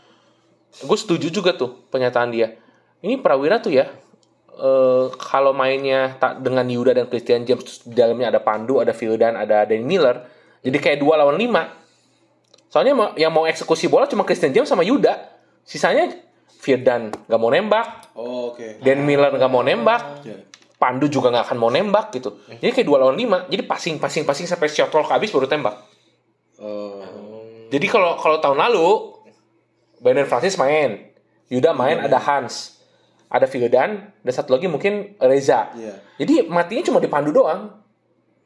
gue 0.79 0.97
setuju 0.97 1.27
juga 1.27 1.51
tuh 1.51 1.75
pernyataan 1.91 2.31
dia. 2.31 2.55
Ini 3.01 3.19
Prawira 3.19 3.59
tuh 3.59 3.75
ya, 3.75 3.91
eh 4.49 5.05
kalau 5.13 5.51
mainnya 5.51 6.15
tak 6.15 6.39
dengan 6.39 6.63
Yuda 6.63 6.93
dan 6.93 7.11
Christian 7.11 7.43
James 7.43 7.59
terus 7.61 7.83
di 7.83 7.91
dalamnya 7.91 8.31
ada 8.31 8.39
Pandu, 8.39 8.79
ada 8.79 8.95
Vildan, 8.95 9.35
ada 9.35 9.67
Danny 9.67 9.83
Miller, 9.83 10.23
jadi 10.63 10.77
kayak 10.79 11.03
dua 11.03 11.19
lawan 11.19 11.35
lima. 11.35 11.80
Soalnya 12.71 13.11
yang 13.19 13.35
mau 13.35 13.43
eksekusi 13.43 13.91
bola 13.91 14.07
cuma 14.07 14.23
Christian 14.23 14.55
James 14.55 14.71
sama 14.71 14.87
Yuda, 14.87 15.19
sisanya 15.67 16.07
Vildan 16.63 17.11
nggak 17.27 17.39
mau 17.41 17.51
nembak, 17.51 18.15
Oh, 18.15 18.55
oke 18.55 18.79
Dan 18.79 19.03
Miller 19.03 19.33
nggak 19.35 19.51
mau 19.51 19.59
nembak. 19.59 20.23
Pandu 20.79 21.05
juga 21.11 21.29
nggak 21.29 21.51
akan 21.51 21.57
mau 21.59 21.69
nembak 21.69 22.09
gitu. 22.15 22.41
Jadi 22.47 22.71
kayak 22.73 22.87
dua 22.87 22.97
lawan 23.05 23.13
lima. 23.13 23.45
Jadi 23.45 23.61
passing, 23.67 24.01
passing, 24.01 24.25
passing 24.25 24.49
sampai 24.49 24.65
shot 24.71 24.89
clock 24.89 25.11
habis 25.13 25.29
baru 25.29 25.45
tembak. 25.45 25.77
Oh, 26.57 27.01
Jadi 27.69 27.85
kalau 27.85 28.17
kalau 28.17 28.41
tahun 28.41 28.57
lalu 28.57 29.19
Brandon 30.01 30.25
Francis 30.25 30.57
main, 30.57 31.13
Yuda 31.53 31.77
main, 31.77 32.01
ada 32.01 32.17
Hans, 32.17 32.81
ada 33.29 33.45
Vildan, 33.45 34.09
dan 34.09 34.31
satu 34.33 34.57
lagi 34.57 34.65
mungkin 34.65 35.13
Reza. 35.21 35.69
Iya. 35.77 35.93
Jadi 36.17 36.49
matinya 36.49 36.83
cuma 36.89 36.97
di 36.97 37.09
Pandu 37.11 37.29
doang. 37.29 37.77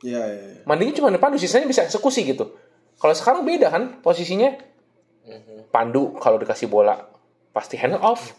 Iya, 0.04 0.24
iya, 0.28 0.46
iya. 0.60 0.62
Mandinya 0.68 0.92
cuma 0.92 1.08
di 1.10 1.20
Pandu, 1.22 1.40
sisanya 1.40 1.66
bisa 1.66 1.88
eksekusi 1.88 2.28
gitu. 2.28 2.52
Kalau 3.00 3.14
sekarang 3.14 3.42
beda 3.44 3.68
kan 3.72 4.00
posisinya. 4.00 4.56
Pandu 5.74 6.16
kalau 6.22 6.38
dikasih 6.38 6.70
bola 6.70 7.02
pasti 7.50 7.76
hand 7.76 7.98
off, 7.98 8.32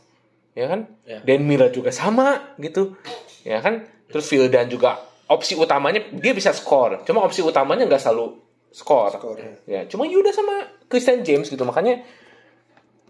ya 0.55 0.71
kan? 0.71 0.87
Ya. 1.03 1.19
Dan 1.21 1.45
Miller 1.45 1.69
juga 1.75 1.91
sama 1.91 2.55
gitu, 2.63 2.95
ya 3.43 3.59
kan? 3.59 3.85
Terus 4.07 4.31
Vildan 4.31 4.71
juga 4.71 5.03
opsi 5.27 5.59
utamanya 5.59 6.07
dia 6.15 6.31
bisa 6.31 6.55
skor, 6.55 7.03
cuma 7.03 7.27
opsi 7.27 7.43
utamanya 7.43 7.85
nggak 7.91 7.99
selalu 7.99 8.39
skor. 8.71 9.11
Skor, 9.19 9.37
Ya, 9.67 9.83
cuma 9.91 10.07
Yuda 10.07 10.31
sama 10.31 10.71
Christian 10.87 11.27
James 11.27 11.51
gitu, 11.51 11.67
makanya 11.67 12.07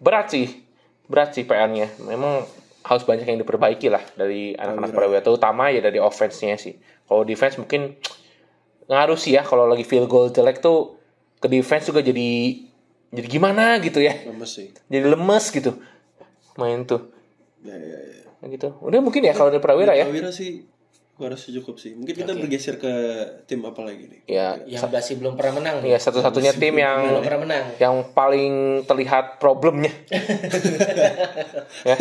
berat 0.01 0.33
sih, 0.33 0.65
berat 1.07 1.37
sih 1.37 1.45
PR-nya. 1.45 1.93
Memang 2.01 2.49
harus 2.87 3.05
banyak 3.05 3.29
yang 3.29 3.39
diperbaiki 3.45 3.93
lah 3.93 4.01
dari 4.17 4.57
anak-anak 4.57 4.91
Prawira, 4.97 5.21
terutama 5.21 5.69
ya 5.69 5.85
dari 5.85 6.01
offense-nya 6.01 6.57
sih. 6.57 6.81
Kalau 7.07 7.29
defense 7.29 7.61
mungkin 7.61 7.99
ngaruh 8.87 9.19
sih 9.19 9.35
ya 9.35 9.43
kalau 9.43 9.67
lagi 9.67 9.83
field 9.83 10.07
goal 10.09 10.31
jelek 10.31 10.63
tuh 10.63 10.96
ke 11.37 11.47
defense 11.47 11.89
juga 11.89 12.01
jadi 12.01 12.31
jadi 13.13 13.29
gimana 13.31 13.79
gitu 13.81 14.03
ya. 14.03 14.13
Lemes 14.27 14.51
sih. 14.51 14.69
Jadi 14.91 15.05
lemes 15.07 15.45
gitu. 15.49 15.73
Main 16.59 16.85
tuh. 16.85 17.13
Ya 17.63 17.77
ya 17.77 17.99
ya. 17.99 18.47
Gitu. 18.47 18.69
Udah 18.83 19.01
mungkin 19.01 19.23
ya 19.25 19.33
kalau 19.33 19.49
dari 19.53 19.63
Prawira 19.63 19.95
ya. 19.95 20.05
Prawira 20.09 20.31
sih 20.35 20.67
gua 21.17 21.33
rasa 21.33 21.49
cukup 21.49 21.81
sih. 21.81 21.97
Mungkin 21.97 22.13
kita 22.13 22.37
bergeser 22.37 22.77
ke 22.77 22.93
tim 23.49 23.65
apa 23.65 23.81
lagi 23.81 24.05
nih? 24.05 24.21
Ya 24.29 24.61
Yang 24.69 24.93
masih 24.93 25.15
belum 25.17 25.33
pernah 25.41 25.55
menang. 25.65 25.77
ya 25.81 25.97
satu-satunya 25.97 26.53
tim 26.53 26.77
belum 26.77 26.85
yang 26.85 27.01
pernah 27.25 27.41
menang. 27.41 27.65
yang 27.81 27.95
paling 28.13 28.55
terlihat 28.85 29.41
problemnya. 29.41 29.93
Ya. 31.87 31.97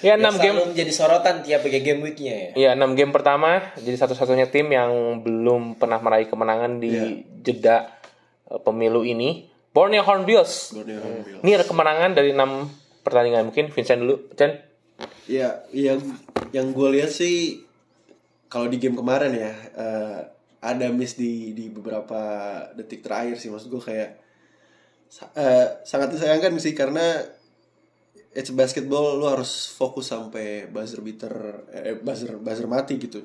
Ya 0.00 0.12
enam 0.16 0.34
Yang 0.38 0.44
game. 0.44 0.58
menjadi 0.72 0.92
sorotan 0.92 1.44
tiap 1.44 1.62
game 1.66 2.00
weeknya 2.02 2.34
ya. 2.34 2.50
ya 2.56 2.70
enam 2.74 2.92
game 2.98 3.12
pertama. 3.14 3.62
Jadi 3.78 3.96
satu-satunya 3.96 4.48
tim 4.50 4.66
yang 4.70 5.20
belum 5.22 5.76
pernah 5.78 6.00
meraih 6.02 6.26
kemenangan 6.26 6.80
di 6.82 7.24
jeda 7.40 7.76
eh, 7.86 7.99
pemilu 8.58 9.06
ini. 9.06 9.46
Borneo 9.70 10.02
Hornbills 10.02 10.74
Borneo 10.74 10.98
ini 11.46 11.50
ada 11.54 11.62
kemenangan 11.62 12.10
dari 12.10 12.34
enam 12.34 12.66
pertandingan. 13.06 13.54
Mungkin 13.54 13.70
Vincent 13.70 14.02
dulu. 14.02 14.34
Chen 14.34 14.66
Ya, 15.30 15.62
yang 15.70 16.02
yang 16.50 16.74
gue 16.74 16.88
lihat 16.98 17.14
sih 17.14 17.62
kalau 18.50 18.66
di 18.66 18.82
game 18.82 18.98
kemarin 18.98 19.30
ya 19.30 19.54
eh, 19.78 20.20
ada 20.60 20.90
miss 20.90 21.14
di 21.14 21.54
di 21.54 21.70
beberapa 21.70 22.20
detik 22.74 23.06
terakhir 23.06 23.38
sih. 23.38 23.48
Maksud 23.48 23.70
gue 23.70 23.78
kayak 23.78 24.10
eh, 25.38 25.66
sangat 25.86 26.18
disayangkan 26.18 26.58
sih 26.58 26.74
karena 26.74 27.22
it's 28.34 28.50
basketball 28.50 29.18
lu 29.18 29.26
harus 29.30 29.70
fokus 29.70 30.10
sampai 30.10 30.66
buzzer 30.66 30.98
beater 30.98 31.64
eh, 31.70 31.94
buzzer 31.94 32.36
buzzer 32.42 32.66
mati 32.66 32.98
gitu. 32.98 33.22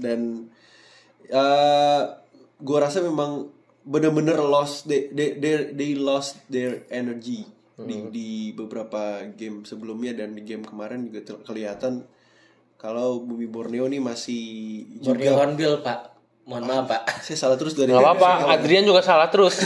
Dan 0.00 0.48
eh 1.28 2.02
gue 2.56 2.78
rasa 2.80 3.04
memang 3.04 3.52
bener-bener 3.86 4.42
lost 4.42 4.90
they, 4.90 5.06
they, 5.14 5.38
they, 5.38 5.70
they 5.70 5.90
lost 5.94 6.42
their 6.50 6.82
energy 6.90 7.46
di 7.76 8.08
di 8.08 8.28
beberapa 8.56 9.20
game 9.36 9.68
sebelumnya 9.68 10.16
dan 10.16 10.32
di 10.32 10.40
game 10.40 10.64
kemarin 10.64 11.04
juga 11.04 11.20
ter- 11.28 11.44
kelihatan 11.44 12.08
kalau 12.80 13.20
Bumi 13.20 13.44
Borneo 13.44 13.84
nih 13.84 14.00
masih 14.00 14.44
Borneo 15.04 15.20
juga 15.20 15.30
Hornbill 15.36 15.74
pak. 15.84 16.16
Mohon 16.48 16.64
maaf 16.64 16.84
pak. 16.88 17.02
saya 17.26 17.36
salah 17.36 17.58
terus 17.60 17.76
dari 17.76 17.92
nggak 17.92 18.00
apa-apa 18.00 18.56
Adrian 18.56 18.88
juga 18.88 19.04
salah 19.04 19.28
terus. 19.28 19.60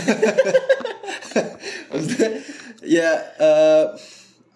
Maksudnya, 1.90 2.30
ya 2.82 3.10
eh, 3.38 3.84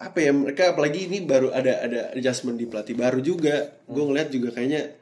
apa 0.03 0.17
ya 0.19 0.31
mereka 0.35 0.75
apalagi 0.75 1.07
ini 1.07 1.23
baru 1.23 1.55
ada 1.55 1.79
ada 1.79 1.99
adjustment 2.11 2.59
di 2.59 2.67
pelatih 2.67 2.95
baru 2.99 3.23
juga. 3.23 3.79
Gue 3.87 4.03
ngeliat 4.03 4.35
juga 4.35 4.51
kayaknya 4.51 4.99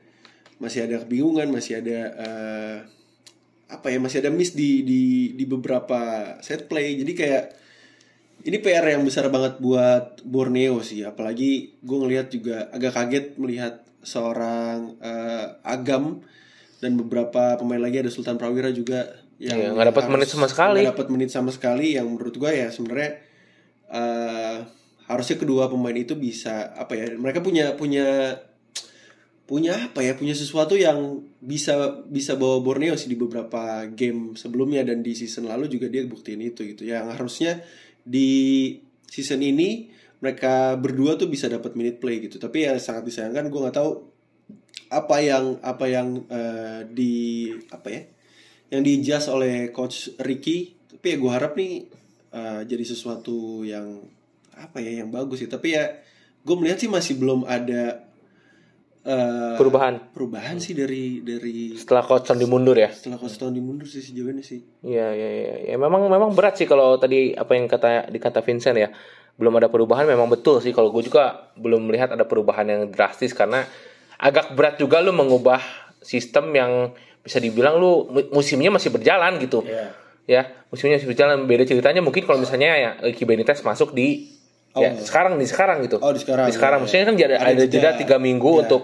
masih 0.62 0.86
ada 0.86 1.02
kebingungan 1.02 1.50
masih 1.50 1.82
ada 1.82 2.00
eh, 2.22 2.78
apa 3.74 3.90
ya 3.90 3.98
masih 3.98 4.22
ada 4.22 4.30
miss 4.30 4.54
di 4.54 4.86
di 4.86 5.34
di 5.34 5.46
beberapa 5.50 6.36
set 6.46 6.70
play. 6.70 7.02
Jadi 7.02 7.14
kayak 7.18 7.46
ini 8.44 8.58
PR 8.60 8.86
yang 8.86 9.04
besar 9.08 9.32
banget 9.34 9.58
buat 9.58 10.22
Borneo 10.22 10.84
sih. 10.84 11.02
Apalagi 11.02 11.80
gue 11.80 11.98
ngelihat 11.98 12.28
juga 12.30 12.70
agak 12.70 12.94
kaget 12.94 13.26
melihat 13.40 13.82
seorang 14.04 15.00
eh, 15.00 15.48
Agam 15.64 16.22
dan 16.84 17.00
beberapa 17.00 17.56
pemain 17.56 17.80
lagi 17.80 18.04
ada 18.04 18.12
Sultan 18.12 18.36
Prawira 18.36 18.70
juga 18.70 19.08
yang 19.40 19.58
Iya, 19.58 19.68
nggak 19.74 19.88
dapat 19.96 20.06
menit 20.12 20.30
sama 20.30 20.48
sekali. 20.52 20.84
nggak 20.84 20.92
dapat 20.94 21.08
menit 21.10 21.30
sama 21.32 21.52
sekali. 21.56 21.96
Yang 21.96 22.08
menurut 22.12 22.36
gue 22.36 22.52
ya 22.52 22.68
sebenarnya 22.70 23.12
eh, 23.90 24.58
harusnya 25.08 25.38
kedua 25.40 25.68
pemain 25.72 25.96
itu 25.96 26.16
bisa 26.16 26.72
apa 26.76 26.96
ya 26.96 27.16
mereka 27.16 27.44
punya 27.44 27.76
punya 27.76 28.40
punya 29.44 29.92
apa 29.92 30.00
ya 30.00 30.16
punya 30.16 30.32
sesuatu 30.32 30.80
yang 30.80 31.20
bisa 31.44 32.00
bisa 32.08 32.40
bawa 32.40 32.64
Borneo 32.64 32.96
sih 32.96 33.12
di 33.12 33.20
beberapa 33.20 33.84
game 33.92 34.40
sebelumnya 34.40 34.88
dan 34.88 35.04
di 35.04 35.12
season 35.20 35.52
lalu 35.52 35.68
juga 35.68 35.92
dia 35.92 36.08
buktiin 36.08 36.40
itu 36.40 36.64
gitu. 36.64 36.88
Yang 36.88 37.06
harusnya 37.20 37.52
di 38.08 38.30
season 39.04 39.44
ini 39.44 39.92
mereka 40.24 40.80
berdua 40.80 41.20
tuh 41.20 41.28
bisa 41.28 41.52
dapat 41.52 41.76
minute 41.76 42.00
play 42.00 42.24
gitu. 42.24 42.40
Tapi 42.40 42.64
ya 42.72 42.80
sangat 42.80 43.04
disayangkan 43.12 43.52
gue 43.52 43.60
nggak 43.60 43.76
tahu 43.76 43.92
apa 44.96 45.18
yang 45.20 45.60
apa 45.60 45.86
yang 45.92 46.08
eh, 46.32 46.80
di 46.88 47.14
apa 47.68 47.88
ya 47.92 48.02
yang 48.72 48.82
di 48.82 49.04
adjust 49.04 49.28
oleh 49.28 49.76
coach 49.76 50.16
Ricky. 50.24 50.80
Tapi 50.88 51.04
ya 51.04 51.18
gue 51.20 51.32
harap 51.36 51.54
nih 51.60 51.92
eh, 52.32 52.62
jadi 52.64 52.84
sesuatu 52.88 53.68
yang 53.68 54.00
apa 54.56 54.80
ya 54.80 55.04
yang 55.04 55.12
bagus 55.12 55.44
sih. 55.44 55.52
Tapi 55.52 55.76
ya 55.76 56.00
gue 56.48 56.56
melihat 56.56 56.80
sih 56.80 56.88
masih 56.88 57.20
belum 57.20 57.44
ada 57.44 58.13
eh, 59.04 59.56
Perubahan 59.56 60.00
perubahan 60.10 60.58
sih 60.58 60.72
dari 60.72 61.20
dari 61.20 61.76
setelah 61.76 62.02
coach 62.02 62.24
Tony 62.26 62.44
mundur 62.44 62.74
ya. 62.74 62.88
setelah 62.88 63.16
coach 63.16 63.36
Tony 63.36 63.60
mundur 63.60 63.84
sih 63.84 64.00
sejauh 64.00 64.32
ini 64.32 64.40
sih 64.40 64.64
Iya, 64.82 65.08
iya, 65.12 65.30
iya. 65.30 65.54
Ya, 65.70 65.76
memang 65.76 66.08
memang 66.08 66.32
berat 66.32 66.56
sih 66.56 66.66
kalau 66.66 66.96
tadi 66.96 67.32
apa 67.34 67.52
yang 67.52 67.68
kata 67.68 68.08
dikata 68.08 68.40
Vincent 68.40 68.76
ya. 68.76 68.90
Belum 69.34 69.52
ada 69.54 69.66
perubahan 69.66 70.06
memang 70.06 70.30
betul 70.30 70.60
sih 70.60 70.70
kalau 70.70 70.90
gue 70.90 71.04
juga 71.04 71.50
belum 71.56 71.88
melihat 71.88 72.12
ada 72.12 72.22
perubahan 72.22 72.64
yang 72.64 72.82
drastis 72.88 73.34
karena 73.34 73.66
agak 74.16 74.54
berat 74.54 74.78
juga 74.78 75.00
lu 75.00 75.10
mengubah 75.10 75.58
sistem 76.00 76.54
yang 76.54 76.72
bisa 77.20 77.40
dibilang 77.40 77.76
lu 77.76 78.06
mu- 78.08 78.30
musimnya 78.32 78.70
masih 78.70 78.92
berjalan 78.92 79.40
gitu. 79.40 79.64
Iya. 79.64 79.90
Ya, 80.24 80.42
musimnya 80.68 80.96
masih 80.96 81.10
berjalan. 81.12 81.44
Beda 81.44 81.64
ceritanya 81.64 82.00
mungkin 82.00 82.24
kalau 82.24 82.40
misalnya 82.40 82.72
ya 82.74 82.92
Ricky 83.02 83.24
Benitez 83.24 83.60
masuk 83.60 83.92
di 83.92 84.33
ya 84.74 84.90
Oh. 84.90 84.98
sekarang 85.00 85.34
di 85.36 85.46
sekarang 85.46 85.78
gitu. 85.82 85.98
Oh, 85.98 86.10
di 86.10 86.18
sekarang, 86.18 86.46
Di 86.46 86.54
sekarang 86.54 86.78
iya, 86.80 86.84
maksudnya 86.84 87.06
kan 87.06 87.16
ada, 87.16 87.26
Ada 87.38 87.52
ada 87.52 87.64
jeda. 87.66 87.90
tiga 87.94 88.18
minggu 88.18 88.50
Iya. 88.50 88.62
untuk 88.64 88.82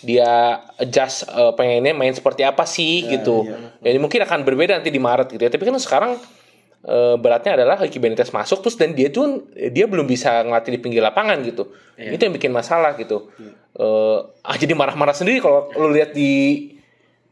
dia 0.00 0.30
adjust 0.76 1.24
eh, 1.24 1.52
pengennya 1.52 1.92
main 1.92 2.12
seperti 2.12 2.42
apa 2.42 2.62
sih 2.64 3.08
gitu. 3.08 3.44
iya. 3.44 3.72
Jadi 3.82 3.98
mungkin 3.98 4.20
akan 4.20 4.38
berbeda 4.42 4.76
nanti 4.76 4.88
di 4.88 4.98
Maret 4.98 5.28
gitu 5.30 5.42
ya. 5.42 5.50
Tapi 5.50 5.62
kan 5.62 5.74
sekarang 5.76 6.12
eh, 6.82 7.14
beratnya 7.16 7.54
adalah 7.54 7.78
Ricky 7.78 7.96
Benitez 7.96 8.28
masuk 8.30 8.60
terus 8.60 8.74
dan 8.74 8.92
dia 8.92 9.08
tuh 9.08 9.46
dia 9.70 9.86
belum 9.86 10.04
bisa 10.04 10.42
ngelatih 10.42 10.74
di 10.74 10.80
pinggir 10.80 11.00
lapangan 11.00 11.40
gitu. 11.40 11.70
Iya. 11.94 12.12
Itu 12.12 12.22
yang 12.22 12.34
bikin 12.34 12.50
masalah 12.50 12.92
gitu. 12.94 13.32
Eh, 13.72 14.18
ah 14.42 14.56
jadi 14.56 14.74
marah-marah 14.74 15.14
sendiri 15.14 15.38
kalau 15.38 15.72
lu 15.72 15.90
lihat 15.90 16.12
di 16.12 16.30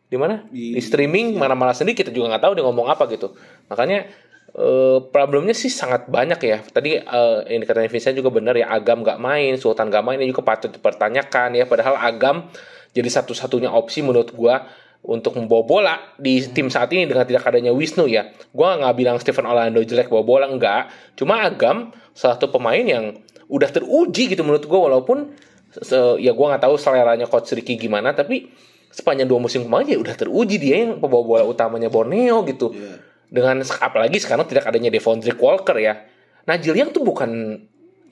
di 0.07 0.17
mana? 0.17 0.43
Di- 0.49 0.75
Di, 0.75 0.81
streaming 0.81 1.37
marah-marah 1.37 1.71
sendiri 1.71 1.95
kita 1.95 2.11
juga 2.11 2.33
nggak 2.33 2.43
tahu 2.43 2.53
dia 2.55 2.65
ngomong 2.65 2.89
apa 2.89 3.05
gitu. 3.07 3.31
Makanya 3.69 4.09
eh, 4.53 4.99
problemnya 5.11 5.53
sih 5.53 5.69
sangat 5.69 6.07
banyak 6.07 6.41
ya. 6.41 6.59
Tadi 6.63 6.99
eh, 6.99 7.39
yang 7.49 7.61
dikatakan 7.61 7.87
Vincent 7.87 8.17
juga 8.17 8.31
benar 8.31 8.55
ya. 8.55 8.69
Agam 8.69 9.03
nggak 9.03 9.19
main, 9.19 9.55
Sultan 9.57 9.89
nggak 9.89 10.03
main 10.03 10.19
ini 10.19 10.31
juga 10.31 10.43
patut 10.43 10.71
dipertanyakan 10.71 11.55
ya. 11.55 11.65
Padahal 11.65 11.97
Agam 11.97 12.51
jadi 12.91 13.07
satu-satunya 13.07 13.71
opsi 13.71 14.03
menurut 14.03 14.35
gua 14.35 14.67
untuk 15.01 15.33
membawa 15.33 15.65
bola 15.65 15.95
di 16.21 16.45
tim 16.45 16.69
saat 16.69 16.93
ini 16.93 17.09
dengan 17.09 17.25
tidak 17.25 17.47
adanya 17.47 17.73
Wisnu 17.73 18.05
ya. 18.05 18.27
Gua 18.53 18.77
nggak 18.77 18.95
bilang 18.95 19.17
Stephen 19.17 19.47
Orlando 19.47 19.81
jelek 19.81 20.11
bawa 20.11 20.23
bola 20.23 20.47
enggak. 20.47 20.91
Cuma 21.15 21.41
Agam 21.41 21.95
salah 22.13 22.37
satu 22.37 22.51
pemain 22.51 22.83
yang 22.83 23.17
udah 23.47 23.67
teruji 23.67 24.29
gitu 24.29 24.43
menurut 24.43 24.63
gua 24.65 24.87
walaupun 24.87 25.33
se- 25.73 26.19
ya 26.19 26.31
gua 26.31 26.55
nggak 26.55 26.67
tahu 26.67 26.75
seleranya 26.77 27.27
coach 27.27 27.51
Ricky 27.51 27.75
gimana 27.75 28.11
tapi 28.13 28.51
sepanjang 28.91 29.27
dua 29.27 29.39
musim 29.39 29.63
kemarin 29.67 29.87
ya 29.87 29.99
udah 29.99 30.15
teruji 30.15 30.59
dia 30.59 30.83
yang 30.83 30.99
pembawa 30.99 31.23
bola 31.23 31.43
utamanya 31.47 31.87
Borneo 31.87 32.43
gitu 32.43 32.75
Iya. 32.75 33.10
Dengan 33.31 33.63
apalagi 33.63 34.19
sekarang 34.19 34.45
tidak 34.51 34.67
adanya 34.67 34.91
Devondre 34.91 35.33
Walker 35.39 35.79
ya. 35.79 36.05
Najil 36.45 36.75
yang 36.75 36.91
tuh 36.91 37.07
bukan 37.07 37.63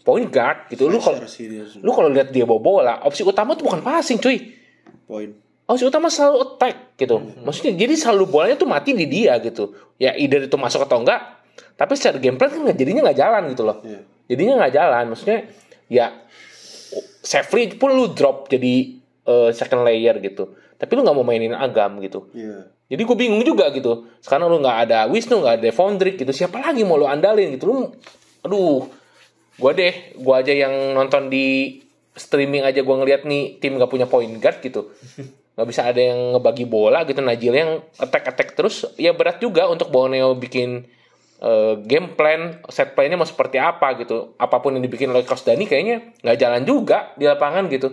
point 0.06 0.30
guard 0.30 0.70
gitu. 0.70 0.87
Lu 0.87 1.02
kalau 1.02 1.18
lu 1.82 1.90
kalau 1.90 2.08
lihat 2.08 2.30
dia 2.30 2.46
bawa 2.46 2.60
bola 2.62 2.94
opsi 3.02 3.26
utama 3.26 3.58
tuh 3.58 3.66
bukan 3.66 3.82
passing 3.82 4.22
cuy. 4.22 4.54
Poin 5.04 5.34
opsi 5.68 5.84
utama 5.84 6.08
selalu 6.08 6.56
attack 6.56 6.96
gitu. 6.96 7.20
Maksudnya 7.44 7.76
jadi 7.76 7.92
selalu 7.92 8.25
bolanya 8.32 8.56
tuh 8.56 8.64
mati 8.64 8.96
di 8.96 9.04
dia 9.04 9.37
gitu. 9.44 9.76
Ya 10.00 10.16
either 10.16 10.48
itu 10.48 10.56
masuk 10.56 10.88
atau 10.88 11.04
enggak 11.04 11.20
tapi 11.78 11.94
secara 11.94 12.18
game 12.18 12.34
plan 12.34 12.50
kan 12.50 12.75
jadinya 12.75 13.06
nggak 13.06 13.18
jalan 13.18 13.42
gitu 13.52 13.62
loh. 13.62 13.78
Iya. 13.84 14.00
jadinya 14.32 14.54
nggak 14.64 14.72
jalan. 14.75 15.04
Maksudnya 15.12 15.38
ya 15.92 16.06
safely 17.20 17.76
pun 17.76 17.92
lu 17.92 18.16
drop 18.16 18.48
jadi 18.48 18.96
eh, 19.28 19.50
second 19.52 19.84
layer 19.84 20.16
gitu. 20.25 20.56
Tapi 20.80 20.90
lu 20.96 21.04
nggak 21.04 21.16
mau 21.20 21.26
mainin 21.26 21.52
agam 21.52 22.00
gitu. 22.00 22.33
Iya. 22.33 22.72
Jadi 22.88 23.03
gue 23.05 23.16
bingung 23.20 23.44
juga 23.44 23.68
gitu. 23.68 24.09
Sekarang 24.24 24.48
lu 24.48 24.64
nggak 24.64 24.88
ada 24.88 24.98
Wisnu 25.12 25.44
nggak 25.44 25.61
ada 25.61 25.62
Devondrik 25.68 26.16
gitu 26.16 26.33
siapa 26.33 26.57
lagi 26.64 26.88
mau 26.88 26.96
lu 26.96 27.05
andalin 27.05 27.53
gitu? 27.53 27.68
Lu 27.68 27.77
aduh 28.40 28.88
gue 29.61 29.72
deh 29.77 29.94
gue 30.16 30.35
aja 30.35 30.53
yang 30.57 30.96
nonton 30.96 31.29
di 31.29 31.77
streaming 32.16 32.64
aja 32.64 32.81
gue 32.81 32.96
ngeliat 32.96 33.29
nih 33.29 33.61
tim 33.61 33.77
nggak 33.77 33.92
punya 33.92 34.09
point 34.09 34.33
guard 34.40 34.59
gitu. 34.64 34.88
Nggak 35.59 35.74
bisa 35.74 35.90
ada 35.90 35.98
yang 35.98 36.38
ngebagi 36.38 36.70
bola 36.70 37.03
gitu 37.03 37.18
Najil 37.18 37.51
yang 37.51 37.83
attack 37.98 38.31
attack 38.31 38.55
terus. 38.55 38.87
Ya 38.94 39.11
berat 39.11 39.42
juga 39.42 39.66
untuk 39.66 39.90
Borneo 39.90 40.38
bikin 40.38 40.87
eh, 41.42 41.74
game 41.83 42.14
plan 42.14 42.62
set 42.70 42.94
playnya 42.94 43.18
mau 43.18 43.27
seperti 43.27 43.59
apa 43.59 43.98
gitu. 43.98 44.38
Apa 44.38 44.62
pun 44.62 44.79
yang 44.79 44.87
dibikin 44.87 45.11
oleh 45.11 45.27
Coach 45.27 45.42
Dani 45.42 45.66
kayaknya 45.66 46.14
nggak 46.22 46.38
jalan 46.38 46.62
juga 46.62 47.11
di 47.18 47.27
lapangan 47.27 47.66
gitu. 47.74 47.90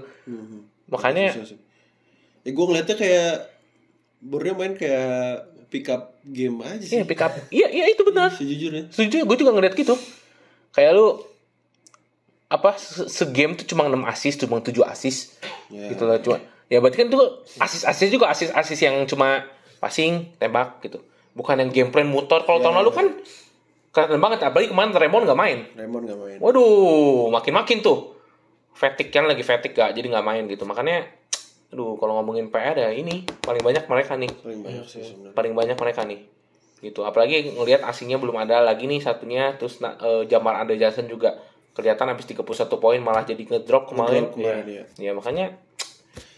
Makanya 0.93 1.33
Susah 1.33 1.57
sih. 1.57 1.59
Ya 2.45 2.53
gue 2.53 2.65
ngeliatnya 2.69 2.95
kayak 3.01 3.54
Borneo 4.19 4.53
main 4.53 4.73
kayak 4.73 5.45
pick 5.67 5.87
up 5.87 6.15
game 6.23 6.61
aja 6.61 6.81
sih. 6.81 6.95
iya 6.95 7.03
pick 7.03 7.19
up. 7.19 7.31
Iya 7.49 7.67
iya 7.69 7.85
itu 7.89 8.01
benar. 8.01 8.31
Sejujurnya. 8.31 8.89
setuju 8.89 9.23
gue 9.23 9.37
juga 9.37 9.51
ngeliat 9.51 9.73
gitu. 9.73 9.95
Kayak 10.71 10.91
lu 10.93 11.07
apa 12.45 12.77
se- 12.77 13.09
segame 13.09 13.57
tuh 13.57 13.65
cuma 13.65 13.85
6 13.85 14.05
assist 14.05 14.37
cuma 14.39 14.61
7 14.61 14.71
assist. 14.85 15.41
Ya. 15.67 15.89
gitu 15.89 16.05
loh 16.05 16.21
cuma 16.21 16.37
ya 16.65 16.77
berarti 16.77 16.97
kan 17.01 17.09
tuh 17.09 17.41
assist 17.57 17.85
assist 17.85 18.11
juga 18.13 18.29
assist 18.29 18.53
assist 18.53 18.81
yang 18.81 18.95
cuma 19.05 19.45
passing 19.77 20.29
tembak 20.37 20.81
gitu. 20.81 21.01
Bukan 21.33 21.59
yang 21.59 21.69
game 21.69 21.89
plan 21.89 22.07
muter. 22.07 22.41
Kalau 22.41 22.61
tahun 22.61 22.79
lalu 22.79 22.91
kan 22.93 23.07
kelihatan 23.91 24.19
banget 24.19 24.39
apalagi 24.43 24.71
kemarin 24.71 24.91
Raymond 24.91 25.23
nggak 25.25 25.39
main. 25.39 25.59
Raymond 25.73 26.03
gak 26.05 26.19
main. 26.19 26.37
waduh 26.39 27.27
makin 27.29 27.53
makin 27.53 27.77
tuh. 27.81 28.13
Fatigue 28.75 29.07
kan 29.07 29.23
lagi 29.23 29.39
fatigue 29.39 29.71
gak 29.71 29.95
jadi 29.95 30.03
nggak 30.05 30.25
main 30.25 30.43
gitu. 30.47 30.63
Makanya 30.63 31.07
aduh 31.67 31.95
kalau 31.95 32.17
ngomongin 32.17 32.47
PR 32.47 32.75
ya 32.75 32.89
ini 32.89 33.25
paling 33.39 33.59
banyak 33.59 33.85
mereka 33.85 34.13
nih 34.15 34.31
Paling 34.35 34.61
banyak 34.61 34.85
sih 34.85 35.01
sebenarnya. 35.01 35.33
paling 35.33 35.53
banyak 35.53 35.75
mereka 35.75 36.01
nih 36.03 36.19
gitu 36.81 37.01
apalagi 37.01 37.49
ngelihat 37.51 37.81
asingnya 37.83 38.15
belum 38.15 38.37
ada 38.37 38.61
lagi 38.61 38.85
nih 38.85 38.99
satunya 38.99 39.55
terus 39.55 39.79
na- 39.79 39.97
Jamal 40.23 40.55
Ade 40.57 40.75
Johnson 40.75 41.05
juga 41.05 41.35
kelihatan 41.71 42.07
habis 42.07 42.23
31 42.25 42.45
poin 42.77 42.99
malah 42.99 43.21
jadi 43.21 43.41
ngedrop 43.41 43.89
kemarin, 43.89 44.29
Ngedrop 44.29 44.37
kemarin, 44.37 44.65
iya. 44.65 44.83
ya 44.95 45.11
makanya 45.11 45.45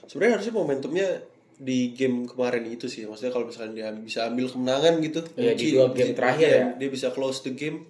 Sebenarnya 0.04 0.34
harusnya 0.34 0.56
momentumnya 0.56 1.08
di 1.54 1.92
game 1.92 2.24
kemarin 2.24 2.64
itu 2.66 2.88
sih. 2.88 3.04
Maksudnya 3.04 3.30
kalau 3.30 3.44
misalnya 3.44 3.74
dia 3.76 3.90
bisa 3.92 4.24
ambil 4.24 4.48
kemenangan 4.48 5.04
gitu. 5.04 5.20
Iya, 5.36 5.52
di 5.52 5.66
dua 5.74 5.92
game 5.92 6.16
terakhir 6.16 6.48
dia, 6.48 6.56
ya. 6.56 6.68
Dia 6.74 6.90
bisa 6.90 7.08
close 7.12 7.44
the 7.44 7.52
game. 7.52 7.84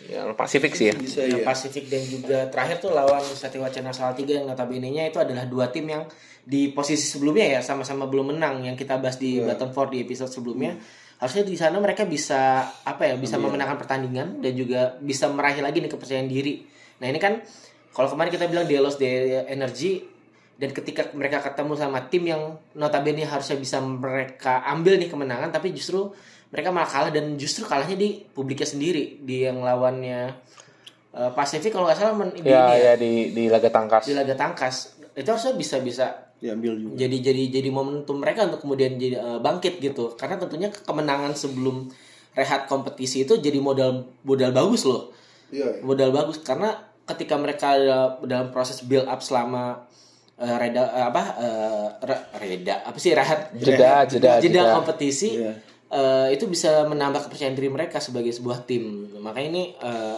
ya 0.00 0.28
Pasifik 0.30 0.72
sih 0.72 0.92
ya 0.92 0.94
Bisa 0.94 1.24
yang 1.24 1.40
ya. 1.40 1.44
Pasifik 1.44 1.88
dan 1.88 2.04
juga 2.04 2.46
terakhir 2.46 2.78
tuh 2.78 2.92
lawan 2.92 3.18
Satya 3.24 3.58
Wacana 3.58 3.90
Salatiga 3.90 4.30
yang 4.30 4.46
notabene-nya 4.46 5.08
itu 5.08 5.16
adalah 5.16 5.42
dua 5.44 5.66
tim 5.68 5.88
yang 5.88 6.04
di 6.48 6.72
posisi 6.72 7.04
sebelumnya 7.04 7.44
ya 7.44 7.60
sama-sama 7.60 8.08
belum 8.08 8.32
menang 8.32 8.64
yang 8.64 8.72
kita 8.72 8.96
bahas 8.96 9.20
di 9.20 9.36
bottom 9.36 9.68
four 9.68 9.92
di 9.92 10.00
episode 10.00 10.32
sebelumnya. 10.32 10.80
Harusnya 11.20 11.44
di 11.44 11.58
sana 11.60 11.76
mereka 11.76 12.08
bisa 12.08 12.64
apa 12.88 13.04
ya 13.04 13.20
bisa 13.20 13.36
memenangkan 13.36 13.76
pertandingan 13.76 14.40
dan 14.40 14.52
juga 14.56 14.96
bisa 14.96 15.28
meraih 15.28 15.60
lagi 15.60 15.84
nih 15.84 15.92
kepercayaan 15.92 16.30
diri. 16.30 16.64
Nah 17.04 17.06
ini 17.12 17.20
kan 17.20 17.44
kalau 17.92 18.08
kemarin 18.08 18.32
kita 18.32 18.48
bilang 18.48 18.64
dia 18.64 18.80
lost 18.80 18.96
their 18.96 19.44
energy 19.44 20.08
dan 20.56 20.72
ketika 20.72 21.12
mereka 21.12 21.44
ketemu 21.44 21.72
sama 21.76 22.08
tim 22.08 22.24
yang 22.24 22.56
notabene 22.72 23.28
harusnya 23.28 23.60
bisa 23.60 23.78
mereka 23.84 24.64
ambil 24.66 24.96
nih 24.96 25.10
kemenangan 25.12 25.52
tapi 25.52 25.70
justru 25.76 26.10
mereka 26.48 26.72
malah 26.72 26.88
kalah 26.88 27.12
dan 27.12 27.36
justru 27.36 27.68
kalahnya 27.68 27.94
di 27.94 28.24
publiknya 28.24 28.64
sendiri 28.64 29.20
di 29.20 29.44
yang 29.44 29.60
lawannya 29.60 30.32
eh, 31.12 31.30
Pasifik 31.36 31.76
kalau 31.76 31.86
nggak 31.86 31.98
salah 31.98 32.14
men, 32.16 32.32
di, 32.32 32.48
ya. 32.48 32.72
ya 32.72 32.92
di 32.96 33.36
di 33.36 33.52
laga 33.52 33.68
tangkas. 33.68 34.08
Di 34.08 34.16
laga 34.16 34.32
tangkas. 34.32 34.96
Itu 35.12 35.28
harusnya 35.34 35.54
bisa 35.58 35.76
bisa 35.82 36.27
Diambil 36.38 36.72
juga. 36.74 36.94
jadi 36.96 37.16
jadi 37.20 37.42
jadi 37.50 37.68
momentum 37.68 38.16
mereka 38.16 38.46
untuk 38.46 38.60
kemudian 38.60 38.94
jadi 38.94 39.16
eh, 39.16 39.38
bangkit 39.38 39.78
gitu 39.78 40.14
karena 40.14 40.36
tentunya 40.36 40.70
kemenangan 40.70 41.32
sebelum 41.32 41.90
rehat 42.30 42.64
kompetisi 42.64 43.22
itu 43.22 43.34
jadi 43.36 43.58
modal 43.58 43.90
modal 44.22 44.50
bagus 44.50 44.82
loh 44.82 45.10
Iya. 45.48 45.80
modal 45.80 46.08
bagus 46.10 46.38
karena 46.38 46.76
ketika 47.04 47.34
mereka 47.34 47.72
ada 47.72 47.98
dalam 48.20 48.48
proses 48.48 48.78
build 48.80 49.04
up 49.04 49.18
selama 49.18 49.82
eh, 50.36 50.56
reda 50.56 50.82
eh, 50.86 51.04
apa 51.04 51.22
eh, 51.36 51.86
re- 52.04 52.26
reda 52.38 52.74
apa 52.82 52.96
sih 52.96 53.10
rehat 53.10 53.50
Jeda, 53.52 54.04
jeda, 54.04 54.38
jeda. 54.38 54.62
kompetisi 54.72 55.34
Iya. 55.36 55.52
eh, 55.88 56.28
itu 56.30 56.46
bisa 56.46 56.84
menambah 56.84 57.24
kepercayaan 57.24 57.52
diri 57.52 57.66
mereka 57.66 57.98
sebagai 57.98 58.30
sebuah 58.30 58.62
tim 58.62 58.84
makanya 59.16 59.48
ini 59.48 59.62
eh, 59.74 60.16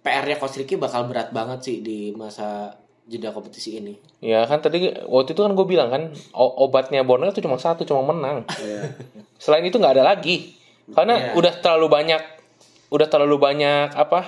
PR-nya 0.00 0.36
Coach 0.36 0.58
Ricky 0.58 0.74
bakal 0.74 1.06
berat 1.06 1.30
banget 1.30 1.60
sih 1.62 1.76
di 1.78 2.10
masa 2.10 2.74
jeda 3.04 3.30
kompetisi 3.30 3.76
ini 3.76 3.94
ya 4.18 4.44
kan 4.44 4.58
tadi 4.58 4.88
waktu 5.04 5.32
itu 5.32 5.40
kan 5.40 5.52
gue 5.52 5.66
bilang 5.66 5.88
kan 5.88 6.02
obatnya 6.34 7.04
Borneo 7.04 7.28
itu 7.28 7.40
cuma 7.40 7.56
satu 7.56 7.84
cuma 7.84 8.00
menang 8.06 8.48
Iya. 8.56 8.96
selain 9.36 9.62
itu 9.62 9.76
nggak 9.76 10.00
ada 10.00 10.04
lagi 10.06 10.56
karena 10.88 11.14
Iya. 11.14 11.28
udah 11.36 11.52
terlalu 11.60 11.86
banyak 11.88 12.22
udah 12.88 13.06
terlalu 13.06 13.36
banyak 13.36 13.92
apa 13.92 14.24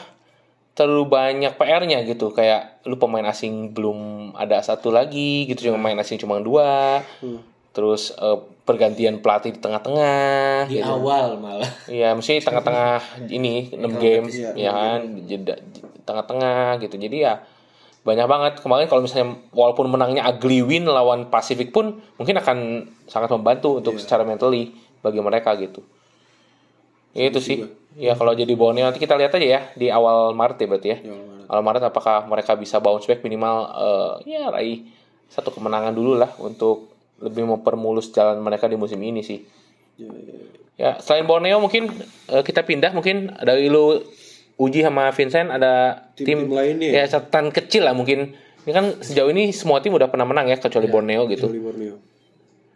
terlalu 0.73 1.09
banyak 1.09 1.57
PR-nya 1.57 2.05
gitu 2.05 2.29
kayak 2.31 2.85
lu 2.85 2.97
pemain 2.97 3.25
asing 3.25 3.73
belum 3.73 4.33
ada 4.37 4.61
satu 4.61 4.93
lagi 4.93 5.49
gitu 5.49 5.69
cuma 5.69 5.81
main 5.81 5.97
asing 5.97 6.21
cuma 6.21 6.37
dua 6.37 7.01
terus 7.73 8.13
eh, 8.13 8.39
pergantian 8.61 9.21
pelatih 9.21 9.53
di 9.53 9.61
tengah-tengah 9.61 10.67
di 10.67 10.77
gitu. 10.77 10.89
awal 10.91 11.37
malah 11.39 11.69
Iya, 11.87 12.13
mesti 12.13 12.41
tengah-tengah 12.41 12.99
ini 13.29 13.73
6 13.73 13.89
game 13.97 14.27
Iya, 14.27 14.51
ya 14.53 14.71
kan, 14.73 15.01
jeda 15.23 15.55
tengah-tengah 16.03 16.81
gitu. 16.81 16.99
Jadi 16.99 17.17
ya 17.21 17.41
banyak 18.07 18.27
banget 18.31 18.53
kemarin 18.63 18.87
kalau 18.87 19.03
misalnya 19.03 19.35
walaupun 19.51 19.91
menangnya 19.91 20.23
ugly 20.31 20.63
win 20.63 20.87
lawan 20.87 21.27
Pacific 21.27 21.75
pun 21.75 21.99
mungkin 22.15 22.39
akan 22.39 22.87
sangat 23.11 23.35
membantu 23.35 23.83
untuk 23.83 23.99
secara 23.99 24.23
mentally 24.23 24.71
bagi 25.03 25.19
mereka 25.19 25.59
gitu. 25.59 25.83
Ya, 27.11 27.27
itu 27.27 27.43
sih. 27.43 27.67
Ya 27.99 28.15
kalau 28.15 28.31
jadi 28.37 28.55
Borneo 28.55 28.87
nanti 28.87 29.03
kita 29.03 29.19
lihat 29.19 29.35
aja 29.35 29.43
ya 29.43 29.61
di 29.75 29.91
awal 29.91 30.39
Maret 30.39 30.63
ya 30.63 30.67
berarti 30.71 30.89
ya. 30.95 30.99
Ya. 31.03 31.17
Kalau 31.51 31.63
Maret 31.67 31.83
apakah 31.91 32.31
mereka 32.31 32.55
bisa 32.55 32.79
bounce 32.79 33.11
back 33.11 33.27
minimal 33.27 33.57
eh, 33.75 34.39
ya 34.39 34.55
raih 34.55 34.87
satu 35.27 35.51
kemenangan 35.51 35.91
dulu 35.91 36.15
lah 36.15 36.31
untuk 36.39 36.95
lebih 37.19 37.43
mempermulus 37.43 38.15
jalan 38.15 38.39
mereka 38.39 38.71
di 38.71 38.79
musim 38.79 39.03
ini 39.03 39.27
sih. 39.27 39.43
Ya, 39.99 40.13
ya. 40.15 40.37
Ya, 40.77 40.91
selain 41.01 41.25
Borneo 41.25 41.59
mungkin 41.59 41.89
eh, 42.31 42.43
kita 42.45 42.63
pindah 42.63 42.95
mungkin 42.95 43.35
dari 43.43 43.67
lu 43.67 44.05
Uji 44.57 44.81
sama 44.81 45.13
Vincent 45.13 45.49
ada 45.49 45.73
tim, 46.13 46.25
Tim-tim 46.41 46.49
lainnya 46.49 46.89
ya 46.91 47.05
catatan 47.07 47.51
kecil 47.51 47.85
lah 47.85 47.93
mungkin. 47.93 48.33
Ini 48.65 48.73
kan 48.73 48.99
sejauh 48.99 49.29
ini 49.29 49.53
semua 49.53 49.79
tim 49.79 49.93
udah 49.93 50.09
pernah 50.09 50.25
menang 50.25 50.47
ya 50.47 50.57
kecuali 50.57 50.87
Borneo 50.87 51.29
gitu. 51.29 51.47
Kecuali 51.47 51.61
Borneo. 51.61 51.95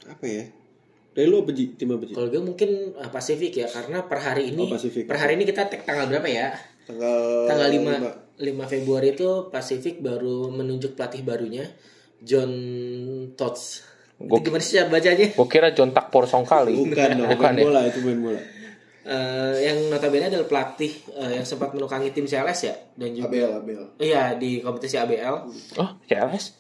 Apa 0.07 0.23
ya? 0.23 0.45
Dari 1.11 1.27
lu 1.27 1.41
apa 1.41 1.51
Ji? 1.51 1.75
Tim 1.75 1.91
apa 1.91 2.05
Ji? 2.05 2.13
Kalau 2.13 2.29
gue 2.29 2.39
mungkin 2.39 2.71
uh, 2.95 3.09
Pasifik 3.09 3.53
ya 3.55 3.67
karena 3.67 4.05
per 4.05 4.21
hari 4.21 4.53
ini 4.53 4.63
Oh, 4.63 4.71
Pasifik. 4.71 5.05
per 5.05 5.17
hari 5.17 5.35
ini 5.35 5.45
kita 5.45 5.67
tag 5.67 5.83
tanggal 5.83 6.07
berapa 6.07 6.29
ya? 6.29 6.55
Tanggal 6.85 7.49
Tanggal 7.49 7.69
5 7.69 7.81
lima. 7.81 8.11
5 8.63 8.73
Februari 8.73 9.09
itu 9.11 9.29
Pasifik 9.49 9.99
baru 9.99 10.47
menunjuk 10.49 10.95
pelatih 10.95 11.21
barunya 11.21 11.65
John 12.21 12.53
Tots. 13.35 13.89
Gua- 14.17 14.39
gimana 14.39 14.61
sih 14.61 14.77
cara 14.77 14.87
bacanya? 14.87 15.33
Gue 15.33 15.49
kira 15.49 15.73
John 15.73 15.91
Takpor 15.91 16.29
Songkali. 16.29 16.77
Bukan 16.77 17.09
dong, 17.17 17.29
Bukan 17.35 17.51
main 17.51 17.57
ya? 17.57 17.65
bola 17.65 17.81
itu 17.85 17.99
main 18.01 18.21
bola. 18.21 18.41
Eh, 19.01 19.55
yang 19.65 19.89
notabene 19.89 20.29
adalah 20.29 20.45
pelatih 20.45 20.93
eh, 21.17 21.41
yang 21.41 21.47
sempat 21.49 21.73
menukangi 21.73 22.13
tim 22.13 22.29
CLS 22.29 22.61
ya 22.69 22.77
dan 23.01 23.17
juga 23.17 23.33
Abel, 23.33 23.51
Abel. 23.57 23.83
iya 23.97 24.37
di 24.37 24.61
kompetisi 24.61 25.01
ABL. 25.01 25.49
Oh, 25.81 25.91
CLS? 26.05 26.53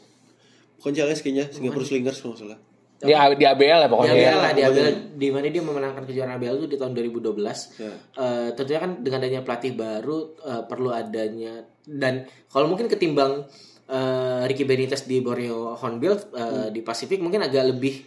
Bukan 0.80 0.96
Charles 0.96 1.20
kayaknya, 1.20 1.52
Singapore 1.52 1.84
Slingers 1.84 2.24
kalau 2.24 2.40
salah. 2.40 2.56
Di, 3.00 3.12
di 3.12 3.44
ABL 3.44 3.80
Di 3.84 3.88
pokoknya. 3.92 4.12
ABL 4.16 4.24
ya. 4.24 4.36
lah, 4.40 4.52
di 4.56 4.62
ABL 4.64 4.88
di 5.20 5.28
mana 5.28 5.52
dia 5.52 5.64
memenangkan 5.64 6.04
kejuaraan 6.08 6.36
ABL 6.40 6.56
itu 6.64 6.68
di 6.72 6.76
tahun 6.80 6.92
2012. 6.96 7.36
Ya. 7.80 7.92
Eh, 8.16 8.48
tentunya 8.56 8.80
kan 8.80 8.90
dengan 9.04 9.18
adanya 9.20 9.40
pelatih 9.44 9.72
baru 9.76 10.18
eh, 10.40 10.62
perlu 10.64 10.88
adanya 10.96 11.64
dan 11.84 12.24
kalau 12.48 12.72
mungkin 12.72 12.88
ketimbang 12.88 13.44
eh, 13.84 14.42
Ricky 14.48 14.64
Benitez 14.64 15.04
di 15.04 15.20
Borneo 15.20 15.76
Hornbill 15.76 16.16
eh, 16.32 16.68
di 16.72 16.80
Pasifik 16.80 17.20
mungkin 17.20 17.44
agak 17.44 17.68
lebih 17.68 18.00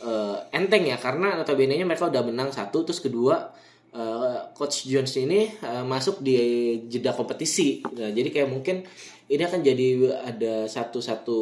eh, 0.00 0.36
enteng 0.52 0.84
ya 0.84 0.96
karena 0.96 1.34
notabene 1.34 1.74
nya 1.74 1.84
mereka 1.84 2.06
udah 2.06 2.22
menang 2.22 2.50
satu 2.50 2.82
terus 2.82 2.98
kedua 2.98 3.50
eh, 3.90 4.38
coach 4.52 4.86
Jones 4.86 5.12
ini 5.16 5.46
eh, 5.52 5.84
masuk 5.84 6.18
di 6.18 6.36
jeda 6.86 7.12
kompetisi. 7.12 7.82
Nah, 7.84 8.08
jadi 8.08 8.28
kayak 8.28 8.48
mungkin 8.48 8.82
ini 9.28 9.42
akan 9.42 9.60
jadi 9.60 9.88
ada 10.28 10.66
satu-satu 10.66 11.38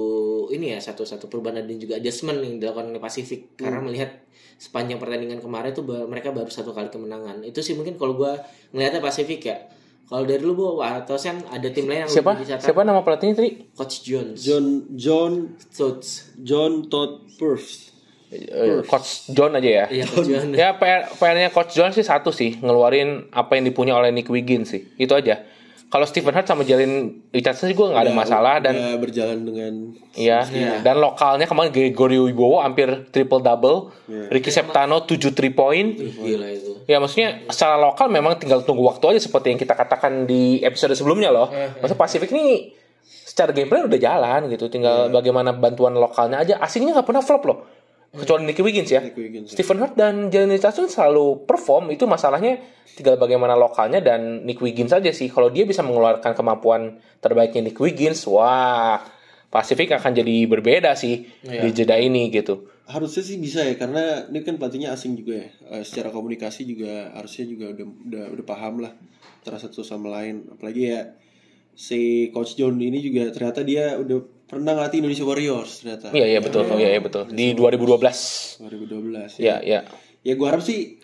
ini 0.51 0.73
ya 0.73 0.79
satu-satu 0.79 1.27
perubahan 1.27 1.63
dan 1.63 1.75
juga 1.75 1.99
adjustment 1.99 2.39
yang 2.39 2.59
dilakukan 2.59 2.87
oleh 2.89 3.03
Pasifik 3.03 3.57
karena 3.57 3.83
melihat 3.83 4.11
sepanjang 4.57 5.01
pertandingan 5.01 5.41
kemarin 5.41 5.73
tuh 5.73 5.83
ba- 5.83 6.05
mereka 6.05 6.31
baru 6.31 6.47
satu 6.47 6.71
kali 6.71 6.87
kemenangan. 6.87 7.41
Itu 7.43 7.65
sih 7.65 7.75
mungkin 7.75 7.97
kalau 7.97 8.15
gua 8.15 8.39
ngelihatnya 8.71 9.01
Pasifik 9.01 9.43
ya. 9.43 9.59
Kalau 10.07 10.27
dari 10.27 10.43
lu 10.43 10.55
bu 10.55 10.83
atau 10.83 11.15
sen 11.15 11.39
ada 11.47 11.71
tim 11.71 11.87
lain 11.87 12.03
yang 12.03 12.11
Siapa? 12.11 12.35
Siapa 12.43 12.83
nama 12.83 12.99
pelatihnya 13.01 13.35
tadi? 13.39 13.51
Coach 13.73 14.03
Jones. 14.03 14.43
John 14.43 14.91
John 14.95 15.55
Coach 15.71 16.35
John 16.43 16.87
Todd 16.87 17.31
Purse. 17.39 17.95
Eh, 18.31 18.87
Coach 18.87 19.27
John 19.29 19.53
aja 19.53 19.67
ya. 19.67 19.85
iya 19.91 20.07
Coach 20.07 20.25
Jones 20.25 20.55
Ya 20.55 20.79
PR, 20.79 21.11
PR-nya 21.13 21.51
Coach 21.51 21.75
John 21.75 21.91
sih 21.91 22.03
satu 22.03 22.31
sih, 22.31 22.57
ngeluarin 22.57 23.27
apa 23.31 23.59
yang 23.59 23.67
dipunya 23.67 23.93
oleh 23.93 24.11
Nick 24.11 24.31
Wiggins 24.31 24.71
sih. 24.71 24.87
Itu 24.95 25.13
aja. 25.13 25.43
Kalau 25.91 26.07
Stephen 26.07 26.31
Hart 26.31 26.47
sama 26.47 26.63
Jalen 26.63 27.27
Richardson 27.35 27.67
sih 27.67 27.75
gue 27.75 27.83
nggak 27.83 27.99
ada 28.01 28.15
masalah 28.15 28.63
dan 28.63 28.79
Udah 28.79 28.95
berjalan 28.95 29.43
dengan 29.43 29.73
Iya, 30.15 30.47
dan 30.81 31.03
lokalnya 31.03 31.51
kemarin 31.51 31.75
Gregory 31.75 32.15
Wibowo 32.17 32.63
hampir 32.63 33.11
triple 33.11 33.43
double, 33.43 33.91
Iya. 34.07 34.31
Ricky 34.31 34.55
Septano 34.55 35.03
7 35.03 35.35
3 35.35 35.51
point. 35.51 35.91
gila 35.99 36.47
itu 36.47 36.87
Ya 36.87 37.03
maksudnya 37.03 37.43
secara 37.51 37.75
lokal 37.75 38.07
memang 38.07 38.39
tinggal 38.39 38.63
tunggu 38.63 38.87
waktu 38.87 39.03
aja 39.11 39.21
seperti 39.21 39.51
yang 39.51 39.59
kita 39.59 39.75
katakan 39.75 40.31
di 40.31 40.63
episode 40.63 40.95
sebelumnya 40.95 41.35
loh. 41.35 41.51
Maksudnya 41.51 41.99
Pacific 41.99 42.31
ini 42.31 42.71
secara 43.03 43.51
gameplay 43.51 43.83
udah 43.83 43.99
jalan 43.99 44.47
gitu, 44.47 44.67
tinggal 44.67 45.11
bagaimana 45.11 45.51
bantuan 45.51 45.95
lokalnya 45.95 46.39
aja. 46.39 46.55
Asingnya 46.59 46.95
nggak 46.95 47.09
pernah 47.11 47.23
flop 47.23 47.43
loh. 47.47 47.59
Kecuali 48.11 48.43
Nicky 48.43 48.63
Wiggins 48.67 48.91
ya. 48.91 49.01
Nick 49.07 49.15
Wiggins. 49.15 49.55
Stephen 49.55 49.79
Hart 49.79 49.95
dan 49.95 50.35
Jalen 50.35 50.51
Richardson 50.51 50.91
selalu 50.91 51.47
perform 51.47 51.95
itu 51.95 52.11
masalahnya 52.11 52.59
tinggal 52.99 53.15
bagaimana 53.15 53.55
lokalnya 53.55 54.03
dan 54.03 54.43
Nick 54.43 54.59
Wiggins 54.59 54.91
aja 54.91 55.15
sih 55.15 55.31
kalau 55.31 55.47
dia 55.47 55.63
bisa 55.63 55.87
mengeluarkan 55.87 56.35
kemampuan 56.35 56.99
terbaiknya 57.23 57.71
Nick 57.71 57.79
Wiggins 57.79 58.27
wah 58.27 58.99
Pasifik 59.51 59.91
akan 59.99 60.15
jadi 60.15 60.47
berbeda 60.47 60.95
sih 60.95 61.27
di 61.43 61.69
jeda 61.75 61.99
ini 61.99 62.31
gitu 62.31 62.71
Harusnya 62.87 63.23
sih 63.23 63.39
bisa 63.39 63.63
ya 63.63 63.75
karena 63.79 64.27
ini 64.31 64.43
kan 64.43 64.59
pelatihnya 64.59 64.91
asing 64.91 65.15
juga 65.15 65.47
ya. 65.47 65.49
Eh, 65.79 65.87
secara 65.87 66.11
komunikasi 66.11 66.67
juga 66.67 67.15
harusnya 67.15 67.47
juga 67.47 67.71
udah 67.71 67.87
udah 67.87 68.25
udah 68.35 68.45
paham 68.47 68.83
lah 68.83 68.91
antara 69.43 69.63
satu 69.63 69.87
sama 69.87 70.11
lain. 70.11 70.51
Apalagi 70.51 70.91
ya 70.91 71.15
si 71.71 72.31
coach 72.35 72.59
John 72.59 72.83
ini 72.83 72.99
juga 72.99 73.31
ternyata 73.31 73.63
dia 73.63 73.95
udah 73.95 74.40
pernah 74.51 74.75
ngelatih 74.75 74.99
Indonesia 74.99 75.23
Warriors 75.23 75.71
ternyata. 75.81 76.11
iya 76.11 76.27
iya 76.37 76.41
betul 76.43 76.67
iya 76.75 76.99
iya 76.99 77.01
betul 77.01 77.31
di 77.31 77.55
2012 77.55 78.67
2012 78.67 79.39
ya 79.39 79.63
ya. 79.63 79.63
ya 79.63 79.81
Ya 80.21 80.37
gue 80.37 80.47
harap 80.47 80.61
sih 80.61 81.01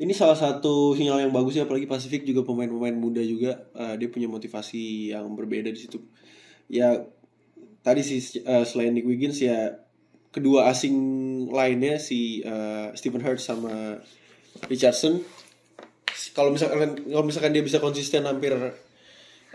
ini 0.00 0.12
salah 0.16 0.36
satu 0.36 0.96
sinyal 0.96 1.28
yang 1.28 1.32
bagus 1.32 1.56
ya 1.56 1.64
apalagi 1.68 1.84
Pasifik 1.84 2.24
juga 2.24 2.44
pemain-pemain 2.44 2.92
muda 2.96 3.20
juga 3.24 3.68
eh, 3.76 3.94
dia 4.00 4.08
punya 4.08 4.28
motivasi 4.28 5.12
yang 5.12 5.28
berbeda 5.36 5.68
di 5.68 5.80
situ. 5.80 6.00
Ya 6.68 7.04
tadi 7.80 8.04
sih 8.04 8.20
eh, 8.40 8.64
selain 8.68 8.92
Nick 8.92 9.08
Wiggins 9.08 9.40
ya 9.40 9.80
kedua 10.32 10.68
asing 10.68 10.96
lainnya 11.48 11.96
si 11.96 12.44
eh, 12.44 12.92
Stephen 12.96 13.24
Hurts 13.24 13.48
sama 13.48 14.00
Richardson 14.68 15.24
kalau 16.36 16.52
misalkan 16.52 17.00
kalau 17.00 17.24
misalkan 17.24 17.52
dia 17.56 17.64
bisa 17.64 17.80
konsisten 17.80 18.28
hampir 18.28 18.52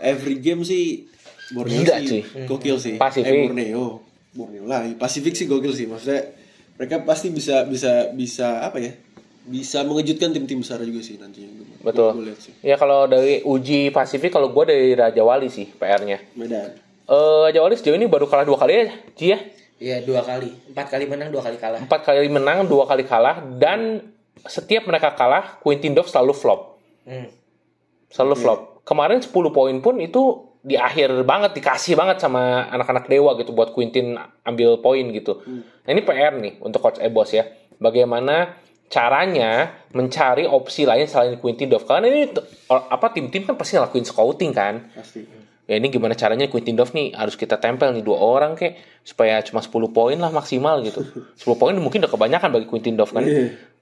every 0.02 0.42
game 0.42 0.66
sih 0.66 1.06
Borneo 1.48 1.78
Gila, 1.78 1.96
sih 2.00 2.22
cuy. 2.22 2.44
gokil 2.44 2.76
sih. 2.76 2.94
Pasifik. 2.96 3.28
Eh, 3.28 3.46
Borneo. 3.46 4.02
Borneo 4.32 4.64
lah. 4.64 4.82
Pasifik 4.94 5.32
sih 5.32 5.44
gokil 5.44 5.70
sih. 5.70 5.86
Maksudnya 5.86 6.34
mereka 6.74 7.02
pasti 7.02 7.28
bisa 7.28 7.62
bisa 7.62 8.10
bisa 8.10 8.62
apa 8.62 8.78
ya? 8.78 8.92
Bisa 9.42 9.80
mengejutkan 9.80 10.30
tim-tim 10.30 10.58
besar 10.58 10.80
juga 10.80 10.98
sih 11.00 11.16
nantinya. 11.16 11.46
Gua- 11.52 11.86
betul 11.86 12.10
gua 12.12 12.24
lihat 12.24 12.40
sih. 12.40 12.50
ya 12.60 12.74
kalau 12.74 13.06
dari 13.06 13.40
uji 13.40 13.88
Pasifik 13.88 14.30
kalau 14.30 14.50
gue 14.50 14.64
dari 14.64 14.90
Raja 14.92 15.22
Wali 15.22 15.46
sih 15.46 15.70
PR-nya 15.70 16.18
Medan. 16.34 16.74
eh 17.04 17.38
Raja 17.44 17.60
Wali 17.60 17.74
sejauh 17.74 17.94
ini 17.94 18.06
baru 18.06 18.26
kalah 18.26 18.42
dua 18.42 18.58
kali 18.58 18.72
ya 18.74 18.84
Ji 19.12 19.26
ya 19.28 19.38
Iya 19.76 19.96
dua 20.02 20.18
kali, 20.20 20.50
empat 20.66 20.88
kali 20.88 21.04
menang 21.04 21.28
dua 21.28 21.42
kali 21.42 21.56
kalah. 21.56 21.78
empat 21.78 22.00
kali 22.02 22.26
menang 22.26 22.64
dua 22.64 22.84
kali 22.84 23.04
kalah 23.04 23.38
dan 23.54 24.02
setiap 24.42 24.82
mereka 24.84 25.12
kalah 25.12 25.60
Quintin 25.60 25.92
Dove 25.92 26.06
selalu 26.06 26.32
flop 26.32 26.60
Hmm. 27.04 27.30
selalu 28.08 28.34
flop. 28.34 28.60
Kemarin 28.82 29.18
10 29.18 29.30
poin 29.48 29.76
pun 29.76 29.94
itu 29.96 30.42
di 30.66 30.74
akhir 30.74 31.22
banget 31.22 31.54
dikasih 31.54 31.94
banget 31.94 32.18
sama 32.18 32.66
anak-anak 32.74 33.06
dewa 33.06 33.38
gitu 33.38 33.54
buat 33.54 33.70
Quintin 33.70 34.18
ambil 34.42 34.82
poin 34.82 35.06
gitu. 35.14 35.38
Nah, 35.86 35.90
ini 35.94 36.02
PR 36.02 36.34
nih 36.34 36.58
untuk 36.58 36.82
coach 36.82 36.98
Ebos 36.98 37.30
ya. 37.30 37.46
Bagaimana 37.78 38.58
caranya 38.90 39.70
mencari 39.94 40.42
opsi 40.42 40.82
lain 40.82 41.06
selain 41.06 41.38
Quintin 41.38 41.70
Dove 41.70 41.86
karena 41.86 42.10
ini 42.10 42.34
apa 42.66 43.06
tim-tim 43.14 43.46
kan 43.46 43.54
pasti 43.54 43.78
ngelakuin 43.78 44.02
scouting 44.02 44.50
kan. 44.50 44.90
Pasti. 44.90 45.22
Ya 45.66 45.78
ini 45.78 45.86
gimana 45.90 46.18
caranya 46.18 46.50
Quintin 46.50 46.74
Dove 46.74 46.90
nih 46.94 47.14
harus 47.14 47.38
kita 47.38 47.62
tempel 47.62 47.94
nih 47.94 48.02
dua 48.02 48.18
orang 48.18 48.58
kek 48.58 48.78
supaya 49.06 49.38
cuma 49.46 49.62
10 49.62 49.70
poin 49.94 50.18
lah 50.18 50.34
maksimal 50.34 50.82
gitu. 50.82 51.02
10 51.46 51.62
poin 51.62 51.74
mungkin 51.78 52.02
udah 52.02 52.10
kebanyakan 52.10 52.50
bagi 52.50 52.66
Quintin 52.66 52.98
Dove 52.98 53.14
kan. 53.14 53.22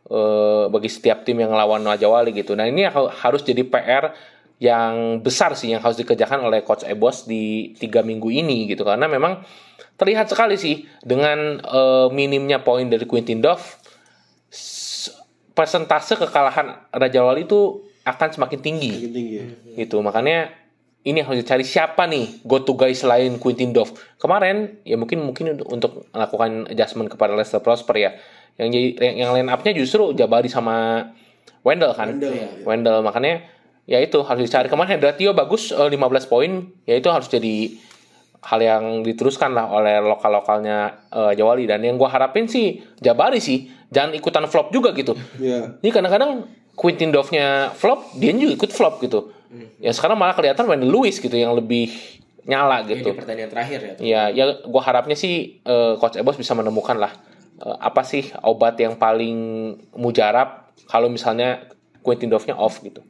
Eh, 0.05 0.65
bagi 0.69 0.93
setiap 0.93 1.25
tim 1.25 1.41
yang 1.41 1.49
ngelawan 1.49 1.81
Raja 1.81 2.05
Wali 2.13 2.37
gitu. 2.37 2.53
Nah, 2.53 2.69
ini 2.69 2.85
ha- 2.85 3.09
harus 3.25 3.41
jadi 3.41 3.65
PR 3.65 4.13
yang 4.65 5.21
besar 5.21 5.53
sih 5.53 5.77
yang 5.77 5.85
harus 5.85 6.01
dikerjakan 6.01 6.41
oleh 6.41 6.65
coach 6.65 6.89
Ebos 6.89 7.29
di 7.29 7.77
tiga 7.77 8.01
minggu 8.01 8.33
ini 8.33 8.65
gitu 8.65 8.81
karena 8.81 9.05
memang 9.05 9.45
terlihat 9.95 10.33
sekali 10.33 10.57
sih 10.57 10.89
dengan 11.05 11.61
eh, 11.61 12.09
minimnya 12.09 12.65
poin 12.65 12.89
dari 12.89 13.05
Quintin 13.05 13.45
Dove 13.45 13.61
persentase 15.53 16.17
kekalahan 16.17 16.89
Raja 16.91 17.21
Wali 17.23 17.45
itu 17.45 17.85
akan 18.05 18.29
semakin 18.31 18.59
tinggi 18.59 18.91
Makin 18.91 19.13
tinggi 19.13 19.35
ya. 19.37 19.45
gitu 19.79 20.01
makanya 20.01 20.51
ini 21.05 21.21
harus 21.21 21.45
dicari 21.45 21.63
siapa 21.63 22.09
nih 22.09 22.41
go 22.43 22.59
to 22.59 22.73
guys 22.75 22.99
selain 22.99 23.37
Quintin 23.37 23.71
Dove 23.71 23.93
kemarin 24.17 24.81
ya 24.83 24.97
mungkin 24.97 25.21
mungkin 25.23 25.55
untuk- 25.55 25.71
untuk 25.71 25.93
melakukan 26.11 26.67
adjustment 26.69 27.13
kepada 27.13 27.37
Leicester 27.37 27.61
Prosper 27.61 27.97
ya 28.01 28.11
yang 28.57 28.71
jadi 28.71 28.89
yang, 28.99 29.15
yang 29.19 29.31
line 29.35 29.51
up-nya 29.51 29.73
justru 29.75 30.11
Jabari 30.13 30.49
sama 30.49 31.07
Wendell 31.61 31.93
kan 31.93 32.09
Wendell, 32.13 32.33
Iya. 32.33 32.49
ya. 32.51 32.65
Wendell 32.65 32.99
makanya 33.01 33.35
ya 33.85 34.01
itu 34.01 34.21
harus 34.25 34.45
dicari 34.49 34.69
kemarin 34.69 34.97
Hadratio 34.97 35.33
bagus 35.33 35.71
eh, 35.71 35.89
15 35.89 36.31
poin 36.31 36.51
ya 36.85 36.97
itu 36.97 37.09
harus 37.13 37.29
jadi 37.29 37.77
hal 38.45 38.61
yang 38.61 38.85
diteruskan 39.01 39.57
lah 39.57 39.73
oleh 39.73 40.01
lokal-lokalnya 40.05 41.09
eh, 41.13 41.33
Jawali 41.37 41.65
dan 41.65 41.81
yang 41.85 41.97
gua 41.97 42.13
harapin 42.13 42.49
sih 42.49 42.81
Jabari 43.01 43.41
sih 43.41 43.69
jangan 43.93 44.13
ikutan 44.17 44.45
flop 44.49 44.73
juga 44.73 44.93
gitu 44.93 45.13
Iya. 45.41 45.81
ini 45.81 45.91
kadang-kadang 45.93 46.45
Quintin 46.75 47.15
Dove-nya 47.15 47.71
flop, 47.71 48.19
dia 48.19 48.35
juga 48.35 48.59
ikut 48.59 48.71
flop 48.75 48.99
gitu. 48.99 49.31
Ya 49.79 49.95
sekarang 49.95 50.19
malah 50.19 50.35
kelihatan 50.35 50.67
Wendell 50.67 50.91
Lewis 50.91 51.23
gitu 51.23 51.39
yang 51.39 51.55
lebih 51.55 51.95
nyala 52.45 52.83
Ini 52.83 52.99
gitu. 52.99 53.15
di 53.15 53.17
pertandingan 53.17 53.51
terakhir 53.55 53.79
ya. 53.79 53.95
Ya, 54.03 54.23
ya 54.35 54.45
gua 54.67 54.83
harapnya 54.83 55.15
sih 55.15 55.63
eh, 55.63 55.95
Coach 56.03 56.19
Ebos 56.19 56.35
bisa 56.35 56.51
menemukan 56.59 56.99
lah 56.99 57.15
eh, 57.63 57.77
apa 57.79 58.03
sih 58.03 58.27
obat 58.43 58.75
yang 58.83 58.99
paling 58.99 59.39
mujarab 59.95 60.75
kalau 60.91 61.07
misalnya 61.07 61.63
Quintin 62.03 62.27
Dove-nya 62.27 62.59
off 62.59 62.83
gitu. 62.83 63.07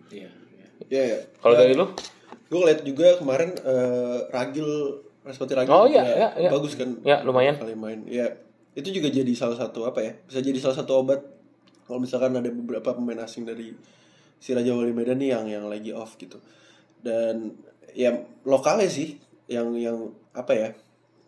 Iya. 0.86 1.00
Ya, 1.00 1.04
ya. 1.06 1.18
Kalau 1.38 1.54
dari 1.54 1.72
lu? 1.72 1.86
gue 2.44 2.58
ngeliat 2.60 2.80
juga 2.82 3.18
kemarin 3.18 3.50
eh, 3.56 4.18
Ragil 4.28 4.68
Raspati 5.22 5.52
Ragil 5.54 5.70
Oh, 5.70 5.84
juga 5.84 5.96
iya, 5.96 6.02
iya, 6.06 6.28
iya. 6.38 6.50
bagus 6.52 6.76
kan 6.76 7.00
Ya, 7.00 7.18
lumayan. 7.20 7.56
kali 7.56 7.74
main 7.74 8.04
ya 8.04 8.30
itu 8.72 8.90
juga 8.90 9.06
jadi 9.06 9.32
salah 9.32 9.54
satu 9.54 9.82
apa 9.82 10.00
ya 10.00 10.12
bisa 10.20 10.38
jadi 10.38 10.58
salah 10.58 10.76
satu 10.76 10.98
obat 10.98 11.22
kalau 11.84 11.98
misalkan 11.98 12.30
ada 12.32 12.46
beberapa 12.46 12.92
pemain 12.92 13.22
asing 13.22 13.42
dari 13.42 13.70
si 14.36 14.50
Raja 14.50 14.70
Wali 14.70 14.90
Medan 14.90 15.18
nih 15.18 15.30
yang 15.30 15.46
yang 15.48 15.64
lagi 15.64 15.90
off 15.90 16.14
gitu 16.14 16.36
dan 17.00 17.54
ya 17.90 18.12
lokalnya 18.42 18.86
sih 18.86 19.16
yang 19.46 19.72
yang 19.74 19.96
apa 20.32 20.52
ya 20.52 20.68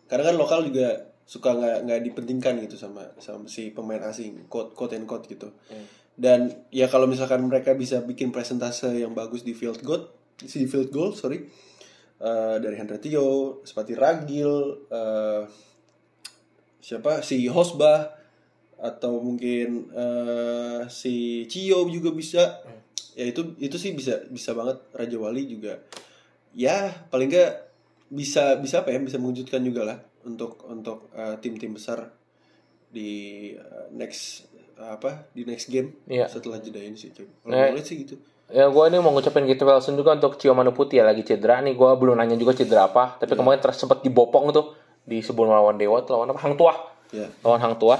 karena 0.05 0.27
kan 0.27 0.35
lokal 0.35 0.63
juga 0.63 1.07
suka 1.23 1.51
nggak 1.51 1.77
nggak 1.83 1.99
dipentingkan 2.03 2.53
gitu 2.61 2.75
sama 2.75 3.03
sama 3.17 3.47
si 3.47 3.71
pemain 3.71 3.99
asing 4.01 4.47
quote 4.47 4.71
quote 4.73 4.93
and 4.93 5.03
quote 5.03 5.23
gitu 5.25 5.49
dan 6.17 6.65
ya 6.73 6.89
kalau 6.89 7.05
misalkan 7.05 7.45
mereka 7.45 7.77
bisa 7.77 8.01
bikin 8.01 8.33
presentase 8.33 8.89
yang 8.97 9.13
bagus 9.13 9.45
di 9.45 9.53
field 9.53 9.85
goal 9.85 10.09
di 10.41 10.65
field 10.65 10.89
goal 10.89 11.13
sorry 11.13 11.45
eh, 12.17 12.57
dari 12.57 12.75
Hendra 12.77 12.97
Tio, 12.97 13.61
Sepati 13.61 13.93
Ragil, 13.93 14.53
eh, 14.89 15.43
siapa? 16.81 17.21
Si 17.21 17.45
Hosbah 17.45 18.17
atau 18.81 19.21
mungkin 19.21 19.93
eh, 19.93 20.81
si 20.89 21.45
Cio 21.45 21.85
juga 21.89 22.09
bisa. 22.13 22.61
Ya 23.17 23.25
itu 23.25 23.57
itu 23.57 23.77
sih 23.81 23.97
bisa 23.97 24.25
bisa 24.29 24.53
banget. 24.53 24.77
Raja 24.93 25.17
Wali 25.17 25.49
juga 25.49 25.81
ya 26.57 26.89
paling 27.09 27.29
nggak 27.29 27.53
bisa 28.13 28.57
bisa 28.61 28.85
apa 28.85 28.93
ya 28.93 29.01
bisa 29.01 29.17
mewujudkan 29.21 29.61
juga 29.61 29.81
lah 29.85 29.97
untuk 30.25 30.65
untuk 30.69 31.09
tim-tim 31.41 31.73
besar 31.73 32.17
di 32.91 33.11
eh, 33.53 33.87
next 33.93 34.47
apa 34.79 35.25
di 35.31 35.41
next 35.41 35.67
game 35.67 35.89
Iya. 36.05 36.25
setelah 36.27 36.57
jeda 36.57 36.77
ini 36.77 36.93
sih 36.93 37.09
Cuy. 37.09 37.25
kalau 37.25 37.51
Eh. 37.51 37.73
lihat 37.73 37.83
sih 37.83 37.97
gitu 37.99 38.15
Ya 38.47 38.63
gue 38.65 38.79
ini 38.81 38.95
mau 38.97 39.11
ngucapin 39.11 39.43
gitu 39.43 39.61
Wilson 39.61 39.93
juga 39.93 40.13
untuk 40.13 40.37
Cio 40.37 40.55
Manu 40.55 40.71
Putih 40.71 40.99
ya 40.99 41.05
lagi 41.05 41.19
cedera 41.19 41.59
nih. 41.59 41.75
Gue 41.75 41.91
belum 41.93 42.15
nanya 42.15 42.31
juga 42.33 42.55
cedera 42.55 42.87
apa. 42.87 43.19
Tapi 43.19 43.35
kemarin 43.35 43.59
ter- 43.59 43.75
sempat 43.75 43.99
dibopong 43.99 44.47
tuh 44.49 44.71
di 45.03 45.19
sebelum 45.19 45.51
lawan 45.51 45.75
Dewa 45.75 45.99
tuh 45.99 46.15
lawan 46.15 46.31
apa? 46.31 46.39
Hang 46.39 46.55
Tuah. 46.55 46.77
ya 47.11 47.27
Lawan 47.43 47.59
Hang 47.59 47.75
Tuah. 47.75 47.99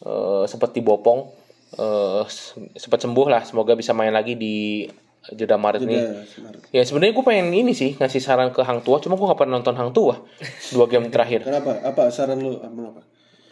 Eh, 0.00 0.44
sempat 0.46 0.70
dibopong. 0.70 1.34
Eh, 1.72 2.22
s- 2.24 2.54
sempat 2.76 3.02
sembuh 3.02 3.26
lah. 3.26 3.42
Semoga 3.42 3.74
bisa 3.74 3.90
main 3.90 4.14
lagi 4.14 4.34
di 4.34 4.86
jeda 5.28 5.58
Maret 5.58 5.82
nih. 5.82 5.98
jeda 5.98 6.22
sebenarnya. 6.24 6.62
Ya 6.70 6.82
sebenarnya 6.86 7.12
gue 7.12 7.24
pengen 7.26 7.48
ini 7.50 7.72
sih 7.72 7.98
ngasih 7.98 8.20
saran 8.20 8.48
ke 8.48 8.62
Hang 8.62 8.80
Tuah. 8.80 9.02
Cuma 9.02 9.14
gue 9.14 9.26
gak 9.26 9.40
pernah 9.40 9.58
nonton 9.58 9.74
Hang 9.74 9.90
Tuah 9.90 10.22
dua 10.70 10.86
game 10.86 11.10
terakhir. 11.10 11.42
kenapa 11.42 11.82
apa 11.82 12.06
saran 12.08 12.38
lu 12.38 12.62
apa 12.62 13.02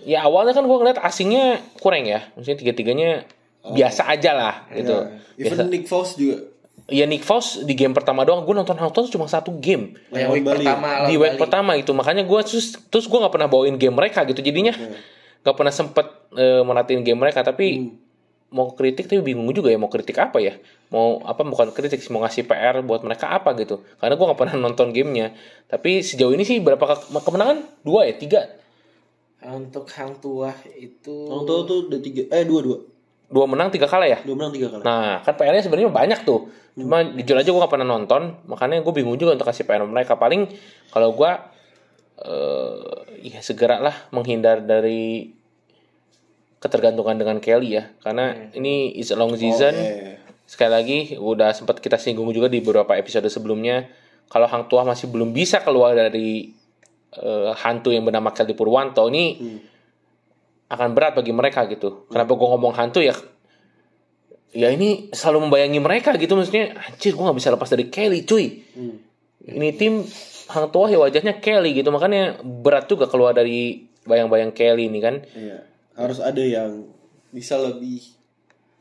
Ya 0.03 0.23
awalnya 0.23 0.53
kan 0.53 0.63
gue 0.63 0.77
ngeliat 0.77 0.99
asingnya 1.01 1.59
kurang 1.79 2.05
ya. 2.05 2.23
Maksudnya 2.35 2.59
tiga-tiganya 2.59 3.11
biasa 3.65 4.07
aja 4.09 4.31
lah 4.33 4.55
gitu. 4.71 4.95
Ya, 5.37 5.45
even 5.45 5.69
Nick 5.69 5.85
Foles 5.87 6.15
juga. 6.15 6.47
Ya 6.89 7.05
Nick 7.05 7.21
Foles 7.21 7.61
di 7.63 7.75
game 7.75 7.93
pertama 7.93 8.25
doang 8.25 8.47
gue 8.47 8.55
nonton 8.55 8.73
tuh 8.73 9.11
cuma 9.11 9.29
satu 9.29 9.53
game. 9.59 9.99
yang 10.09 10.31
Lawan 10.31 10.35
week 10.35 10.45
Bali 10.47 10.65
ya? 10.65 10.73
pertama 10.73 10.89
di 11.05 11.15
week 11.15 11.35
Bali. 11.35 11.41
pertama 11.41 11.73
itu. 11.77 11.91
Makanya 11.93 12.23
gue 12.25 12.41
terus 12.43 12.67
terus 12.89 13.05
gue 13.05 13.19
nggak 13.19 13.35
pernah 13.35 13.49
bawain 13.51 13.77
game 13.77 13.93
mereka 13.93 14.25
gitu. 14.25 14.41
Jadinya 14.41 14.73
nggak 15.45 15.55
pernah 15.55 15.75
sempet 15.75 16.07
eh, 16.33 16.63
merhatiin 16.63 17.03
game 17.03 17.19
mereka. 17.19 17.43
Tapi 17.43 17.93
mau 18.49 18.73
kritik 18.73 19.05
tapi 19.05 19.21
bingung 19.21 19.45
juga 19.53 19.69
ya 19.69 19.77
mau 19.77 19.93
kritik 19.93 20.17
apa 20.17 20.41
ya? 20.41 20.57
Mau 20.89 21.21
apa 21.21 21.45
bukan 21.45 21.69
kritik 21.77 22.01
sih 22.01 22.09
mau 22.09 22.25
ngasih 22.25 22.49
PR 22.49 22.81
buat 22.81 23.05
mereka 23.05 23.29
apa 23.29 23.53
gitu. 23.59 23.85
Karena 24.01 24.17
gue 24.17 24.25
nggak 24.25 24.41
pernah 24.41 24.57
nonton 24.57 24.89
gamenya. 24.89 25.37
Tapi 25.69 26.01
sejauh 26.01 26.33
ini 26.33 26.49
sih 26.49 26.57
berapa 26.57 26.81
ke- 26.81 27.13
kemenangan? 27.13 27.61
Dua 27.85 28.09
ya? 28.09 28.17
Tiga 28.17 28.49
untuk 29.39 29.87
Hang 29.95 30.19
Tuah 30.19 30.57
itu 30.75 31.15
Orang 31.31 31.47
tua 31.47 31.63
tuh 31.63 31.87
udah 31.87 32.01
tiga, 32.03 32.27
eh 32.35 32.43
dua 32.43 32.61
dua, 32.63 32.79
dua 33.31 33.45
menang 33.47 33.71
tiga 33.71 33.87
kalah 33.87 34.09
ya 34.11 34.19
dua 34.27 34.35
menang 34.35 34.53
tiga 34.57 34.67
kali. 34.73 34.83
Nah, 34.83 35.23
kan 35.23 35.35
PR-nya 35.39 35.63
sebenarnya 35.63 35.91
banyak 35.95 36.21
tuh. 36.27 36.51
Cuma 36.75 37.03
jujur 37.03 37.35
aja 37.39 37.51
gue 37.51 37.61
gak 37.63 37.73
pernah 37.75 37.87
nonton, 37.87 38.39
makanya 38.47 38.83
gue 38.83 38.93
bingung 38.95 39.19
juga 39.19 39.35
untuk 39.35 39.51
kasih 39.51 39.67
PR 39.67 39.83
mereka. 39.87 40.15
Paling 40.19 40.47
kalau 40.91 41.15
gue 41.15 41.31
eh 42.19 43.31
ya 43.31 43.39
segeralah 43.43 44.11
menghindar 44.11 44.63
dari 44.63 45.35
ketergantungan 46.59 47.15
dengan 47.15 47.39
Kelly 47.39 47.79
ya, 47.79 47.95
karena 48.03 48.51
ini 48.59 48.91
is 48.99 49.15
a 49.15 49.19
long 49.19 49.35
season. 49.39 49.75
Eh, 49.75 50.19
Sekali 50.49 50.73
lagi 50.73 50.99
udah 51.21 51.53
sempat 51.53 51.77
kita 51.77 52.01
singgung 52.01 52.33
juga 52.33 52.49
di 52.49 52.65
beberapa 52.65 52.97
episode 52.97 53.29
sebelumnya. 53.29 53.85
Kalau 54.33 54.49
Hang 54.49 54.65
Tuah 54.65 54.81
masih 54.81 55.13
belum 55.13 55.37
bisa 55.37 55.61
keluar 55.61 55.93
dari 55.93 56.57
eh, 57.17 57.51
hantu 57.57 57.89
yang 57.95 58.05
bernama 58.05 58.35
Kelly 58.35 58.53
Purwanto 58.53 59.09
ini 59.09 59.39
akan 60.69 60.89
berat 60.93 61.17
bagi 61.17 61.33
mereka 61.33 61.65
gitu. 61.65 62.05
Kenapa 62.13 62.37
gue 62.37 62.49
ngomong 62.49 62.73
hantu 62.77 63.01
ya? 63.01 63.17
Ya 64.53 64.73
ini 64.73 65.13
selalu 65.13 65.49
membayangi 65.49 65.81
mereka 65.81 66.13
gitu 66.17 66.37
maksudnya. 66.37 66.77
Anjir 66.77 67.17
gue 67.17 67.25
nggak 67.25 67.39
bisa 67.41 67.53
lepas 67.53 67.69
dari 67.73 67.89
Kelly 67.89 68.25
cuy. 68.29 68.47
Ini 69.49 69.69
tim 69.77 70.05
Hang 70.49 70.73
Tuah 70.73 70.89
ya 70.89 70.99
wajahnya 71.01 71.41
Kelly 71.41 71.77
gitu 71.77 71.93
makanya 71.93 72.41
berat 72.41 72.89
juga 72.89 73.09
keluar 73.09 73.37
dari 73.37 73.85
bayang-bayang 74.09 74.53
Kelly 74.53 74.89
ini 74.89 75.01
kan. 75.01 75.21
iya. 75.37 75.65
Harus 75.99 76.23
ada 76.23 76.41
yang 76.41 76.89
bisa 77.33 77.59
lebih 77.61 78.01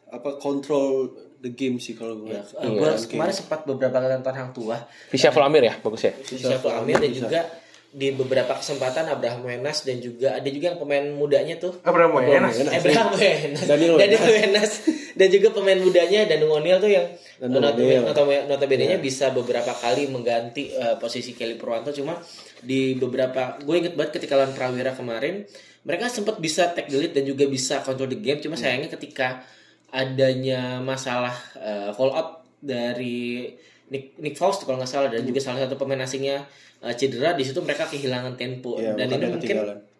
apa 0.08 0.40
kontrol 0.40 1.12
the 1.44 1.52
game 1.52 1.80
sih 1.80 1.96
kalau 1.96 2.24
gue. 2.24 2.32
Ya, 2.32 2.44
lihat. 2.44 2.64
eh, 2.64 2.72
gua 2.72 2.92
kemarin 2.96 3.36
sempat 3.36 3.68
beberapa 3.68 4.00
kali 4.00 4.12
nonton 4.16 4.36
Hang 4.36 4.52
Tuah 4.56 4.88
Fisya 5.12 5.32
Amir 5.36 5.68
ya 5.68 5.76
bagus 5.84 6.08
ya. 6.08 6.14
Syaful 6.24 6.72
Amir 6.72 7.00
dan 7.00 7.12
juga 7.12 7.42
di 7.88 8.12
beberapa 8.12 8.52
kesempatan 8.52 9.08
Abraham 9.08 9.48
Wenas 9.48 9.88
dan 9.88 10.04
juga 10.04 10.36
ada 10.36 10.50
juga 10.52 10.76
yang 10.76 10.80
pemain 10.80 11.06
mudanya 11.16 11.56
tuh. 11.56 11.80
Abraham 11.88 12.20
Wenas. 12.20 12.60
Abraham 12.60 13.10
Wenas. 13.16 13.64
Daniel 13.64 13.96
Daniel 13.96 14.24
Wenas. 14.28 14.72
Dan 15.18 15.34
juga 15.34 15.50
pemain 15.50 15.82
mudanya 15.82 16.30
Danung 16.30 16.62
O'Neal 16.62 16.78
tuh 16.78 16.94
yang 16.94 17.10
notabene, 17.42 18.06
notabene, 18.06 18.46
notabene-nya 18.46 19.02
bisa 19.02 19.34
beberapa 19.34 19.74
kali 19.74 20.06
mengganti 20.14 20.70
eh, 20.78 20.94
posisi 21.02 21.34
Kelly 21.34 21.58
Purwanto. 21.58 21.90
Cuma 21.90 22.22
di 22.62 22.94
beberapa 22.94 23.58
gue 23.58 23.76
inget 23.82 23.98
banget 23.98 24.22
ketika 24.22 24.38
lawan 24.38 24.54
Prawira 24.54 24.94
kemarin 24.94 25.42
mereka 25.82 26.06
sempat 26.06 26.38
bisa 26.38 26.70
take 26.70 26.94
the 26.94 27.02
lead 27.02 27.18
dan 27.18 27.26
juga 27.26 27.50
bisa 27.50 27.82
control 27.82 28.14
the 28.14 28.22
game. 28.22 28.38
Cuma 28.46 28.54
sayangnya 28.54 28.94
ketika 28.94 29.42
adanya 29.90 30.78
masalah 30.86 31.34
eh, 31.58 31.90
fall 31.98 32.14
out 32.14 32.46
dari 32.62 33.50
Nick, 33.88 34.20
Nick 34.20 34.36
tuh 34.36 34.68
kalau 34.68 34.78
nggak 34.78 34.92
salah 34.92 35.10
dan 35.10 35.24
juga 35.24 35.40
salah 35.40 35.64
satu 35.64 35.80
pemain 35.80 36.04
asingnya 36.04 36.44
eh, 36.84 36.94
cedera 36.96 37.34
di 37.34 37.44
situ 37.44 37.60
mereka 37.64 37.90
kehilangan 37.90 38.38
tempo 38.38 38.78
Iya, 38.78 38.94
dan 38.94 39.08
ini 39.14 39.26
mungkin 39.34 39.56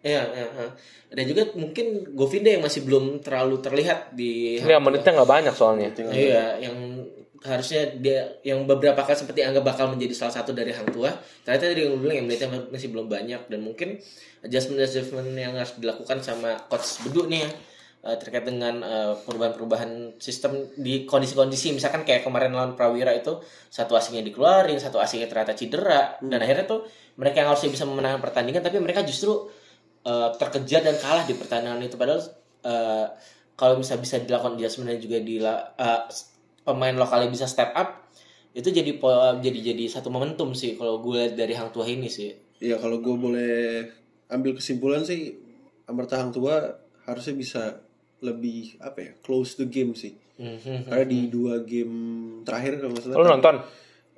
ya, 0.06 0.24
ya, 0.24 0.46
ya. 0.46 0.68
dan 1.12 1.24
juga 1.26 1.44
mungkin 1.58 1.86
Govinda 2.14 2.50
yang 2.54 2.64
masih 2.64 2.86
belum 2.86 3.20
terlalu 3.26 3.60
terlihat 3.60 4.14
di 4.14 4.62
Ya 4.62 4.78
menitnya 4.78 5.12
nggak 5.18 5.30
banyak 5.30 5.54
soalnya. 5.58 5.90
Iya, 5.98 6.62
yang 6.62 6.78
harusnya 7.38 7.86
dia 8.02 8.28
yang 8.42 8.66
beberapa 8.66 8.98
kali 9.06 9.14
seperti 9.14 9.46
anggap 9.46 9.62
bakal 9.62 9.94
menjadi 9.94 10.14
salah 10.14 10.42
satu 10.42 10.58
dari 10.58 10.74
hang 10.74 10.90
tua. 10.90 11.14
Ternyata 11.46 11.70
tadi 11.70 11.86
yang 11.86 11.98
bilang 12.02 12.16
yang 12.24 12.28
menitnya 12.28 12.50
masih 12.74 12.90
belum 12.90 13.08
banyak 13.08 13.42
dan 13.50 13.60
mungkin 13.62 13.98
adjustment 14.42 14.82
adjustment 14.82 15.32
yang 15.38 15.54
harus 15.54 15.78
dilakukan 15.78 16.22
sama 16.22 16.58
coach 16.70 17.02
Bedu 17.06 17.30
nih 17.30 17.46
ya 17.46 17.50
eh, 18.04 18.18
terkait 18.18 18.46
dengan 18.46 18.82
eh, 18.84 19.14
perubahan-perubahan 19.26 20.22
sistem 20.22 20.70
di 20.78 21.08
kondisi-kondisi. 21.08 21.74
Misalkan 21.74 22.06
kayak 22.06 22.26
kemarin 22.26 22.54
lawan 22.54 22.74
Prawira 22.78 23.14
itu 23.14 23.42
satu 23.70 23.98
asingnya 23.98 24.26
dikeluarin, 24.26 24.78
satu 24.78 25.02
asingnya 25.02 25.30
ternyata 25.32 25.54
cedera. 25.58 26.18
Dan 26.22 26.42
akhirnya 26.42 26.66
tuh 26.66 26.86
mereka 27.18 27.42
yang 27.42 27.50
harusnya 27.54 27.74
bisa 27.74 27.84
memenangkan 27.90 28.22
pertandingan 28.22 28.62
tapi 28.62 28.78
mereka 28.78 29.02
justru 29.06 29.50
eh, 30.06 30.30
terkejar 30.38 30.82
dan 30.86 30.96
kalah 31.00 31.26
di 31.26 31.34
pertandingan 31.34 31.82
itu. 31.86 31.96
Padahal 31.98 32.22
eh, 32.66 33.08
kalau 33.58 33.80
bisa 33.82 33.98
bisa 33.98 34.22
dilakukan 34.22 34.60
adjustment 34.62 34.94
dan 34.94 35.00
juga 35.02 35.18
di 35.18 35.42
pemain 36.62 36.94
lokalnya 36.94 37.32
bisa 37.32 37.50
step 37.50 37.74
up 37.74 38.06
itu 38.58 38.74
jadi 38.74 38.98
jadi 39.38 39.60
jadi 39.74 39.86
satu 39.86 40.10
momentum 40.10 40.54
sih 40.58 40.74
kalau 40.78 40.98
gue 41.02 41.14
lihat 41.14 41.34
dari 41.38 41.54
hang 41.54 41.70
tua 41.70 41.86
ini 41.86 42.10
sih. 42.10 42.34
Iya 42.58 42.82
kalau 42.82 42.98
gue 43.06 43.14
boleh 43.14 43.86
ambil 44.34 44.58
kesimpulan 44.58 45.06
sih 45.06 45.38
Amarta 45.86 46.20
Hang 46.20 46.34
Tua 46.34 46.58
harusnya 47.06 47.36
bisa 47.38 47.64
lebih 48.20 48.80
apa 48.80 48.98
ya 49.00 49.12
close 49.22 49.56
the 49.56 49.66
game 49.66 49.94
sih. 49.94 50.18
Mhm. 50.38 50.90
Karena 50.90 51.06
di 51.06 51.20
dua 51.28 51.62
game 51.62 51.96
terakhir 52.42 52.78
kalau 52.78 52.92
nggak 52.94 53.04
salah. 53.04 53.18
Lu 53.18 53.26
nonton? 53.26 53.56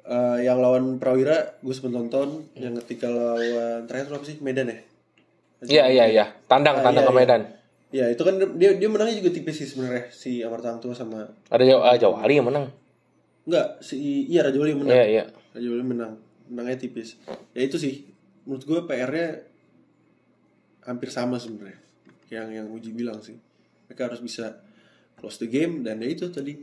eh, 0.02 0.38
yang 0.42 0.58
lawan 0.58 0.98
Prawira 0.98 1.60
gue 1.60 1.70
sempat 1.70 1.94
nonton. 1.94 2.44
Yang 2.54 2.82
ketika 2.84 3.08
lawan 3.08 3.86
terakhir 3.86 4.08
itu 4.08 4.16
apa 4.16 4.26
sih 4.26 4.38
Medan 4.40 4.68
ya? 4.68 4.78
Iya 5.62 5.84
iya 5.88 6.06
iya. 6.08 6.26
Tandang 6.48 6.80
Ah, 6.80 6.84
tandang 6.84 7.04
iya, 7.04 7.10
ke 7.10 7.14
iya. 7.14 7.20
Medan. 7.20 7.42
Ya 7.90 8.06
itu 8.08 8.22
kan 8.22 8.36
dia 8.56 8.72
dia 8.74 8.86
menangnya 8.86 9.18
juga 9.18 9.34
tipis 9.34 9.56
sih 9.58 9.68
sebenarnya 9.68 10.08
si 10.10 10.40
Amarta 10.40 10.70
Hang 10.70 10.80
Tua 10.80 10.94
sama 10.94 11.26
Ada 11.50 11.64
Jawa, 11.64 11.82
ah, 11.84 11.96
Jawa 11.96 12.16
Ali 12.22 12.38
yang 12.38 12.46
menang. 12.46 12.70
enggak 13.44 13.82
si 13.82 13.98
iya 14.26 14.46
Raja 14.46 14.56
Wali 14.56 14.72
yang 14.72 14.82
menang. 14.82 14.94
Iya 14.94 15.06
iya. 15.06 15.24
Raja 15.52 15.68
Wali 15.68 15.84
menang. 15.84 16.14
Menangnya 16.48 16.78
tipis. 16.80 17.18
Ya 17.52 17.62
itu 17.62 17.76
sih 17.76 18.06
menurut 18.46 18.62
gue 18.64 18.80
PR-nya 18.86 19.42
hampir 20.82 21.10
sama 21.10 21.38
sebenarnya 21.38 21.78
yang 22.30 22.48
yang 22.52 22.68
Uji 22.70 22.94
bilang 22.94 23.18
sih. 23.20 23.38
Mereka 23.90 24.02
harus 24.06 24.22
bisa 24.22 24.62
close 25.18 25.38
the 25.38 25.50
game 25.50 25.82
dan 25.82 25.98
ya 25.98 26.08
itu 26.08 26.30
tadi 26.30 26.56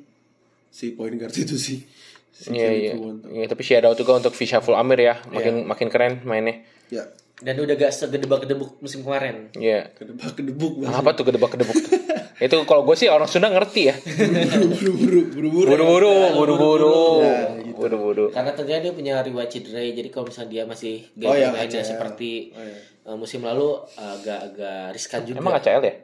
si 0.68 0.94
point 0.94 1.12
guard 1.12 1.34
itu 1.34 1.58
sih. 1.58 1.82
Si 2.30 2.48
Iya 2.48 2.68
iya. 2.70 2.92
Purwanto. 2.94 3.26
Iya, 3.28 3.46
tapi 3.46 3.60
shout 3.60 3.82
out 3.82 3.96
juga 3.96 4.12
untuk 4.14 4.30
Fisya 4.30 4.60
Full 4.60 4.72
Amir 4.72 5.00
ya. 5.02 5.14
Makin 5.26 5.64
makin 5.64 5.88
keren 5.88 6.20
mainnya. 6.22 6.62
Ya. 6.86 7.04
Dan 7.36 7.60
udah 7.60 7.74
gak 7.74 7.92
segedebak-gedebuk 7.92 8.80
musim 8.80 9.00
kemarin. 9.00 9.52
Iya. 9.52 9.92
Kedebak 9.92 10.36
kedebuk 10.36 10.80
Bang. 10.80 10.92
Apa 10.94 11.12
tuh 11.12 11.24
kedebak 11.24 11.52
kedebuk 11.52 11.76
tuh? 11.76 11.92
Itu 12.36 12.56
kalau 12.64 12.84
gue 12.84 12.92
sih 12.94 13.08
orang 13.08 13.24
Sunda 13.26 13.48
ngerti 13.48 13.88
ya. 13.88 13.96
buru-buru 13.96 15.20
buru-buru. 15.32 15.68
Buru-buru, 15.68 16.14
buru-buru, 16.36 16.96
Ya, 17.20 17.36
gitu. 17.60 17.76
buru-buru. 17.76 18.24
Karena 18.28 18.52
ternyata 18.52 18.80
dia 18.82 18.92
punya 18.92 19.14
riwayat 19.20 19.48
cedera, 19.48 19.80
jadi 19.80 20.08
kalau 20.08 20.28
misalnya 20.28 20.50
dia 20.52 20.62
masih 20.64 20.94
Oh, 21.16 21.32
gaya 21.32 21.36
iya, 21.38 21.48
mainnya 21.48 21.80
ACL. 21.80 21.88
seperti 21.88 22.52
Oh, 22.52 22.60
iya. 22.60 22.78
uh, 23.04 23.16
musim 23.16 23.40
lalu 23.40 23.68
agak-agak 23.96 24.92
riskan 24.92 25.20
juga. 25.24 25.40
Emang 25.40 25.56
ACL 25.56 25.80
ya? 25.80 25.94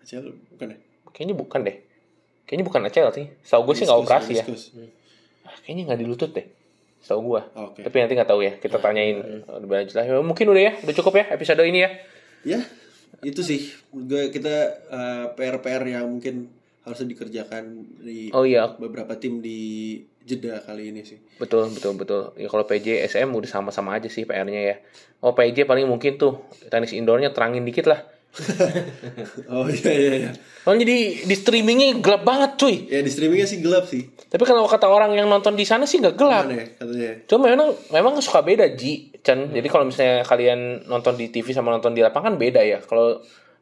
Acel 0.00 0.32
bukan 0.50 0.66
ya? 0.74 0.78
Kayaknya 1.10 1.34
bukan 1.36 1.60
deh. 1.64 1.76
Kayaknya 2.46 2.64
bukan 2.66 2.80
ACL 2.88 3.10
sih. 3.14 3.26
Tahu 3.46 3.62
gue 3.62 3.74
sih 3.76 3.84
nggak 3.86 4.00
operasi 4.00 4.32
ya. 4.34 4.44
meniskus. 4.44 4.62
Ah, 5.46 5.54
Kayaknya 5.62 5.82
nggak 5.86 5.98
di 6.00 6.06
lutut 6.06 6.30
deh. 6.32 6.46
Tahu 7.00 7.20
gue. 7.22 7.42
Oke. 7.56 7.80
Tapi 7.86 7.96
nanti 7.98 8.12
nggak 8.14 8.30
tahu 8.30 8.40
ya. 8.42 8.52
Kita 8.56 8.76
tanyain 8.78 9.16
lebih 9.46 9.74
lanjut 9.74 9.94
lah. 9.94 10.04
Ya, 10.04 10.18
Mungkin 10.18 10.46
udah 10.50 10.62
ya. 10.62 10.72
Udah 10.82 10.94
cukup 10.94 11.12
ya 11.16 11.24
episode 11.30 11.62
ini 11.62 11.80
ya. 11.84 11.90
Ya, 12.42 12.60
itu 13.22 13.40
sih. 13.40 13.70
Gue 13.90 14.28
kita 14.30 14.54
eh, 14.88 15.24
PR-PR 15.34 15.82
yang 15.86 16.06
mungkin 16.08 16.48
harus 16.80 17.04
dikerjakan 17.04 17.64
di 18.00 18.32
Oh 18.32 18.48
iya. 18.48 18.72
beberapa 18.72 19.12
tim 19.20 19.44
di 19.44 20.00
jeda 20.20 20.60
kali 20.64 20.90
ini 20.90 21.04
sih. 21.04 21.20
Betul, 21.36 21.68
betul, 21.70 21.96
betul. 21.96 22.32
Ya 22.34 22.48
kalau 22.48 22.64
PJ, 22.64 23.04
SM 23.04 23.28
udah 23.28 23.50
sama-sama 23.50 23.96
aja 23.96 24.08
sih 24.08 24.24
PR-nya 24.24 24.60
ya. 24.64 24.76
Oh 25.20 25.32
PJ 25.32 25.64
paling 25.64 25.84
mungkin 25.84 26.16
tuh 26.16 26.40
tenis 26.66 26.92
indoornya 26.92 27.30
terangin 27.30 27.62
dikit 27.62 27.88
lah. 27.88 28.00
Oh 29.50 29.66
iya 29.66 29.90
iya 29.90 30.12
iya. 30.26 30.30
Soalnya 30.62 30.86
jadi 30.86 30.98
di 31.26 31.34
streamingnya 31.34 31.98
gelap 31.98 32.22
banget 32.22 32.50
cuy. 32.60 32.86
Ya 32.86 33.02
di 33.02 33.10
streamingnya 33.10 33.48
sih 33.48 33.58
gelap 33.58 33.90
sih. 33.90 34.06
Tapi 34.30 34.42
kalau 34.46 34.64
kata 34.70 34.86
orang 34.86 35.18
yang 35.18 35.26
nonton 35.26 35.58
di 35.58 35.66
sana 35.66 35.84
sih 35.84 35.98
nggak 35.98 36.16
gelap. 36.16 36.46
Ya 36.46 36.70
katanya? 36.78 37.12
Cuma 37.26 37.50
memang 37.50 37.74
memang 37.90 38.14
suka 38.22 38.46
beda 38.46 38.70
Ji, 38.78 39.10
Chan. 39.24 39.50
Jadi 39.50 39.66
kalau 39.66 39.84
misalnya 39.88 40.22
kalian 40.22 40.86
nonton 40.86 41.18
di 41.18 41.26
TV 41.34 41.50
sama 41.50 41.74
nonton 41.74 41.90
di 41.90 42.00
lapangan 42.04 42.38
beda 42.38 42.62
ya. 42.62 42.78
Kalau 42.84 43.18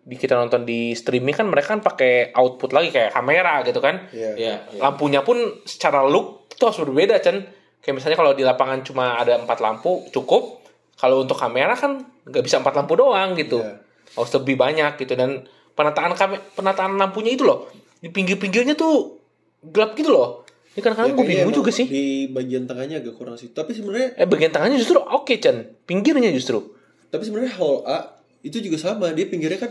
di 0.09 0.16
kita 0.16 0.37
nonton 0.37 0.64
di 0.64 0.96
streaming 0.96 1.37
kan 1.37 1.46
mereka 1.48 1.76
kan 1.76 1.81
pakai 1.85 2.33
output 2.33 2.72
lagi 2.72 2.92
kayak 2.92 3.16
kamera 3.16 3.64
gitu 3.64 3.81
kan. 3.81 4.12
Iya. 4.12 4.31
Iya. 4.37 4.54
Lampunya 4.81 5.24
pun 5.24 5.64
secara 5.64 6.04
look 6.04 6.52
itu 6.52 6.62
harus 6.68 6.78
berbeda 6.85 7.16
Chan. 7.24 7.37
Kayak 7.81 7.94
misalnya 8.04 8.18
kalau 8.20 8.33
di 8.37 8.44
lapangan 8.44 8.85
cuma 8.85 9.16
ada 9.16 9.40
empat 9.40 9.64
lampu 9.64 10.04
cukup. 10.12 10.61
Kalau 10.98 11.22
untuk 11.22 11.38
kamera 11.38 11.78
kan 11.78 12.04
nggak 12.26 12.42
bisa 12.44 12.61
empat 12.61 12.74
lampu 12.76 12.98
doang 12.98 13.33
gitu. 13.38 13.64
Iya. 13.64 13.88
Harus 14.18 14.35
lebih 14.35 14.59
banyak 14.59 14.98
gitu 14.98 15.14
dan 15.14 15.46
penataan 15.72 16.12
kame 16.18 16.42
penataan 16.59 16.98
lampunya 16.98 17.38
itu 17.38 17.46
loh 17.46 17.70
di 18.02 18.11
pinggir-pinggirnya 18.11 18.74
tuh 18.74 19.18
gelap 19.62 19.94
gitu 19.94 20.11
loh. 20.11 20.42
Ini 20.74 20.83
kan 20.83 20.94
Ya, 20.94 21.02
kadang 21.02 21.18
gue 21.18 21.26
bingung 21.26 21.54
juga 21.54 21.70
sih. 21.74 21.87
Di 21.87 22.31
bagian 22.31 22.66
tengahnya 22.66 23.02
agak 23.02 23.18
kurang 23.18 23.35
sih. 23.35 23.50
Tapi 23.50 23.74
sebenarnya 23.74 24.14
Eh 24.14 24.26
bagian 24.26 24.54
tengahnya 24.54 24.78
justru 24.78 24.98
oke 24.98 25.35
Chan, 25.38 25.66
pinggirnya 25.87 26.31
justru. 26.31 26.74
tapi 27.09 27.24
sebenarnya 27.24 27.57
hall 27.57 27.83
A 27.88 28.20
itu 28.44 28.61
juga 28.61 28.76
sama. 28.78 29.11
Dia 29.16 29.26
pinggirnya 29.26 29.59
kan 29.59 29.70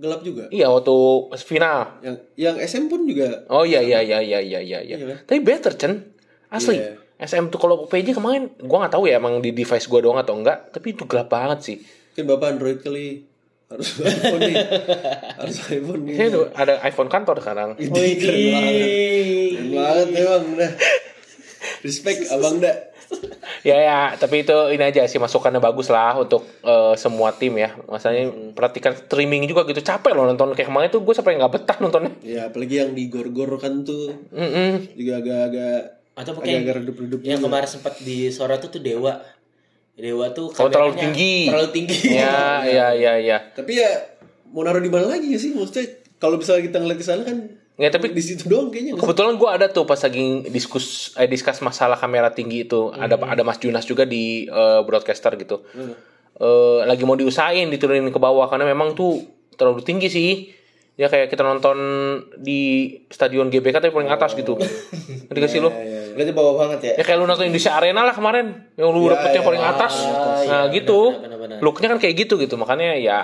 gelap 0.00 0.24
juga. 0.24 0.48
Iya 0.48 0.72
waktu 0.72 0.96
final. 1.44 2.00
Yang 2.00 2.16
yang 2.36 2.56
SM 2.56 2.84
pun 2.88 3.04
juga 3.04 3.44
Oh 3.52 3.68
iya 3.68 3.84
iya 3.84 4.00
iya 4.00 4.20
iya 4.20 4.40
iya 4.40 4.60
iya. 4.60 4.78
iya. 4.80 4.96
Iya 4.96 5.06
kan? 5.12 5.18
Tapi 5.28 5.40
better 5.40 5.72
Chan, 5.76 5.92
asli. 6.48 6.80
Iya. 6.80 6.96
SM 7.20 7.52
tuh 7.52 7.60
kalau 7.60 7.84
PJ 7.84 8.16
kemarin, 8.16 8.48
gua 8.64 8.88
nggak 8.88 8.96
tahu 8.96 9.04
ya 9.04 9.20
emang 9.20 9.44
di 9.44 9.52
device 9.52 9.84
gua 9.84 10.00
doang 10.00 10.16
atau 10.16 10.32
enggak, 10.40 10.72
tapi 10.72 10.96
itu 10.96 11.04
gelap 11.04 11.28
banget 11.28 11.58
sih. 11.60 11.76
Mungkin 12.16 12.24
bapak 12.24 12.46
Android 12.56 12.78
kali 12.80 13.28
harus 13.70 13.88
iPhone 13.96 14.40
nih. 14.42 14.56
harus 15.38 15.56
iPhone 15.68 16.02
nih. 16.04 16.14
Tuh 16.28 16.46
ada 16.52 16.82
iPhone 16.82 17.06
kantor 17.06 17.36
sekarang. 17.38 17.68
Ini 17.76 18.02
keren 18.16 18.40
banget. 18.48 18.74
Keren 18.76 19.68
banget 19.70 20.08
emang. 20.16 20.44
Respect 21.80 22.20
abang 22.28 22.58
dah. 22.58 22.76
ya 23.60 23.74
ya, 23.74 24.00
tapi 24.14 24.40
itu 24.40 24.54
ini 24.70 24.84
aja 24.84 25.02
sih 25.04 25.18
masukannya 25.18 25.58
bagus 25.58 25.86
lah 25.88 26.14
untuk 26.14 26.46
eh, 26.62 26.94
semua 26.94 27.30
tim 27.32 27.54
ya. 27.56 27.74
Masanya 27.84 28.26
Hmm. 28.26 28.52
perhatikan 28.52 28.94
streaming 28.94 29.44
juga 29.44 29.62
gitu 29.64 29.80
capek 29.80 30.12
loh 30.12 30.24
nonton 30.24 30.50
kayak 30.52 30.66
kemarin 30.66 30.88
tuh 30.88 31.00
gue 31.00 31.10
sampai 31.10 31.34
nggak 31.34 31.52
betah 31.52 31.76
nontonnya. 31.78 32.14
Ya 32.20 32.46
apalagi 32.46 32.78
yang 32.78 32.90
digor-gor 32.90 33.50
kan 33.56 33.82
tuh 33.82 34.14
Mm-mm. 34.30 34.94
juga 34.94 35.18
agak-agak 35.18 35.80
Atau 36.12 36.32
pakai 36.34 36.50
agak-agak 36.54 36.74
redup-redup 36.80 37.20
yang 37.24 37.38
juga. 37.38 37.46
kemarin 37.48 37.68
sempat 37.68 37.94
disorot 37.98 38.58
tuh 38.58 38.70
tuh 38.70 38.80
Dewa. 38.80 39.18
Dewa 39.94 40.30
tuh 40.30 40.48
Oh, 40.50 40.68
terlalu 40.68 40.96
tinggi. 40.96 41.48
Terlalu 41.48 41.70
tinggi. 41.70 41.98
Ya 42.12 42.64
ya 42.64 42.86
ya 42.92 43.12
ya. 43.16 43.38
Tapi 43.52 43.72
ya 43.76 43.90
mau 44.50 44.62
naruh 44.62 44.80
di 44.80 44.88
mana 44.88 45.06
lagi 45.08 45.30
ya 45.30 45.38
sih 45.38 45.52
maksudnya 45.52 45.86
kalau 46.16 46.36
misalnya 46.36 46.66
kita 46.66 46.76
ngeliat 46.78 46.98
ke 46.98 47.06
sana 47.06 47.22
kan 47.22 47.38
Ya 47.80 47.88
tapi 47.88 48.12
di 48.12 48.20
situ 48.20 48.44
doang 48.44 48.68
kayaknya. 48.68 48.92
sih? 48.92 49.00
Kebetulan 49.00 49.40
gue 49.40 49.48
ada 49.48 49.66
tuh 49.66 49.88
pas 49.88 49.96
lagi 49.96 50.44
diskus 50.52 51.16
eh, 51.16 51.24
diskus 51.24 51.64
masalah 51.64 51.96
kamera 51.96 52.28
tinggi 52.28 52.68
itu 52.68 52.92
ada 52.92 53.16
ada 53.16 53.40
Mas 53.40 53.56
Junas 53.56 53.88
juga 53.88 54.04
di 54.04 54.44
eh, 54.44 54.80
broadcaster 54.84 55.32
gitu. 55.34 55.64
Hmm. 55.72 55.96
Eh, 56.36 56.80
lagi 56.84 57.08
mau 57.08 57.16
diusahain 57.16 57.72
diturunin 57.72 58.04
ke 58.06 58.20
bawah 58.20 58.52
karena 58.52 58.68
memang 58.68 58.92
tuh 58.92 59.24
terlalu 59.56 59.80
tinggi 59.80 60.12
sih. 60.12 60.30
Ya 60.96 61.08
kayak 61.08 61.32
kita 61.32 61.40
nonton 61.40 61.76
di 62.36 62.60
stadion 63.08 63.48
GBK 63.48 63.80
tapi 63.80 63.96
paling 63.96 64.12
atas 64.12 64.36
gitu. 64.36 64.60
Ngerti 64.60 65.38
gak 65.40 65.48
sih 65.48 65.64
lu? 65.64 65.72
Ya, 65.72 65.80
ya, 65.80 65.84
ya. 65.88 65.99
Berarti 66.20 66.32
bawah 66.36 66.54
banget 66.60 66.80
ya. 66.84 66.92
Ya 67.00 67.04
kayak 67.08 67.16
lu 67.16 67.24
nonton 67.24 67.48
Indonesia 67.48 67.72
Arena 67.72 68.04
lah 68.04 68.12
kemarin 68.12 68.46
yang 68.76 68.92
lu 68.92 69.08
Ya, 69.08 69.16
dapet 69.16 69.28
yang 69.32 69.40
ya. 69.40 69.48
paling 69.48 69.64
atas. 69.64 69.94
Ah, 70.04 70.12
nah 70.12 70.36
iya, 70.68 70.74
gitu. 70.76 71.16
benar, 71.16 71.32
benar, 71.32 71.38
benar. 71.40 71.58
Looknya 71.64 71.88
kan 71.88 71.98
kayak 71.98 72.14
gitu 72.18 72.36
gitu 72.36 72.60
makanya 72.60 72.92
ya 72.94 73.18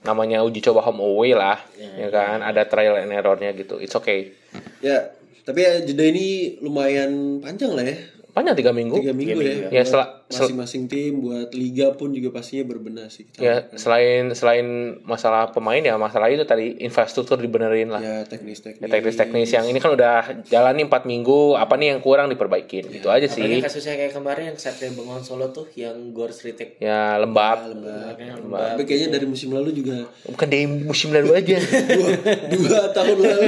namanya 0.00 0.40
uji 0.40 0.62
coba 0.62 0.80
home 0.80 1.02
away 1.02 1.34
lah 1.34 1.60
ya 1.76 2.08
kan 2.08 2.40
ada 2.40 2.64
trial 2.64 2.96
and 2.96 3.12
errornya 3.12 3.52
gitu 3.52 3.76
it's 3.76 3.92
okay 3.92 4.32
Ya, 4.80 5.12
tapi 5.42 5.60
ya 5.60 5.84
jeda 5.84 6.08
ini 6.08 6.56
lumayan 6.58 7.36
panjang 7.38 7.76
lah 7.76 7.84
ya. 7.84 8.00
Panjang 8.30 8.54
tiga 8.54 8.70
minggu 8.70 8.96
Tiga 8.96 9.12
minggu 9.12 9.38
ya. 9.38 9.68
Ya, 9.70 9.82
setelah- 9.82 10.22
masing-masing 10.30 10.86
tim 10.86 11.18
buat 11.18 11.50
liga 11.50 11.90
pun 11.90 12.14
juga 12.14 12.30
pastinya 12.30 12.62
berbenah 12.64 13.06
sih 13.06 13.26
kita. 13.26 13.42
Ya 13.42 13.54
selain 13.74 14.30
selain 14.30 14.66
masalah 15.02 15.50
pemain 15.50 15.82
ya 15.82 15.98
masalah 15.98 16.30
itu 16.30 16.42
tadi 16.44 16.78
infrastruktur 16.78 17.34
dibenerin 17.36 17.90
lah. 17.90 17.98
Ya 17.98 18.16
teknis-teknis. 18.22 18.78
Ya, 18.78 18.86
teknis-teknis 18.88 19.50
yang 19.50 19.66
ini 19.66 19.76
kan 19.76 19.90
udah 19.90 20.46
jalani 20.46 20.86
4 20.86 21.02
minggu, 21.02 21.58
apa 21.58 21.74
nih 21.74 21.90
yang 21.90 22.00
kurang 22.00 22.30
diperbaikin. 22.30 22.86
Gitu 22.88 23.10
aja 23.10 23.26
Apalagi 23.26 23.58
sih. 23.58 23.60
kasusnya 23.60 23.98
kayak 23.98 24.14
kemarin 24.14 24.44
yang 24.46 24.56
Satria 24.56 24.94
Bengawan 24.94 25.20
Solo 25.20 25.50
tuh 25.50 25.66
yang 25.74 25.98
Gors 26.10 26.38
retake 26.40 26.78
Ya 26.78 27.18
lembab. 27.18 27.66
Lembab. 27.66 28.78
Tapi 28.78 28.86
kayaknya 28.86 29.18
dari 29.18 29.26
musim 29.26 29.50
lalu 29.50 29.74
juga 29.74 30.06
Bukan 30.24 30.46
dari 30.46 30.66
musim 30.66 31.10
lalu 31.10 31.34
aja. 31.34 31.58
dua, 31.90 32.10
dua 32.54 32.80
tahun 32.94 33.18
lalu 33.18 33.42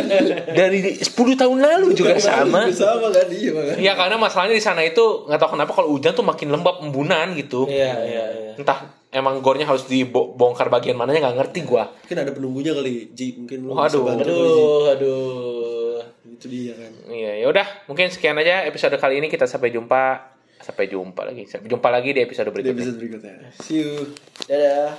dari 0.50 0.78
10 0.98 1.14
tahun 1.14 1.58
lalu 1.60 1.86
juga 1.94 2.18
sama. 2.18 2.66
sama 2.74 3.06
kan 3.08 3.30
iya 3.30 3.50
makanya. 3.54 3.78
Ya 3.78 3.92
karena 3.94 4.16
masalahnya 4.18 4.58
di 4.58 4.64
sana 4.64 4.81
itu 4.84 5.26
nggak 5.26 5.40
tahu 5.40 5.50
kenapa 5.54 5.72
kalau 5.72 5.88
hujan 5.94 6.12
tuh 6.12 6.26
makin 6.26 6.48
lembab 6.50 6.82
embunan 6.82 7.32
gitu. 7.34 7.66
Iya, 7.70 7.92
iya, 8.04 8.24
iya. 8.34 8.52
Entah 8.58 8.84
emang 9.12 9.38
gornya 9.44 9.68
harus 9.68 9.84
dibongkar 9.86 10.68
bagian 10.68 10.96
mananya 10.96 11.28
nggak 11.28 11.36
ngerti 11.42 11.58
gua. 11.64 11.88
Mungkin 12.04 12.18
ada 12.18 12.32
penunggunya 12.34 12.72
kali 12.72 13.10
Ji 13.12 13.26
mungkin 13.38 13.58
lu 13.64 13.72
bantu 13.76 13.98
kali, 14.08 14.18
Ji. 14.18 14.28
Aduh, 14.28 14.82
aduh. 14.92 15.98
Itu 16.32 16.46
dia 16.48 16.74
kan. 16.74 16.92
Iya, 17.12 17.32
ya 17.44 17.46
udah, 17.52 17.66
mungkin 17.86 18.10
sekian 18.10 18.34
aja 18.36 18.66
episode 18.66 18.96
kali 18.98 19.20
ini 19.22 19.28
kita 19.30 19.46
sampai 19.46 19.70
jumpa 19.70 20.32
sampai 20.62 20.86
jumpa 20.86 21.22
lagi. 21.26 21.44
Sampai 21.50 21.66
jumpa 21.68 21.88
lagi 21.90 22.14
di 22.14 22.20
episode 22.22 22.48
Di 22.50 22.54
berikutnya. 22.54 22.82
episode 22.82 22.98
berikutnya. 22.98 23.34
See 23.58 23.82
you. 23.82 24.14
Dadah. 24.46 24.94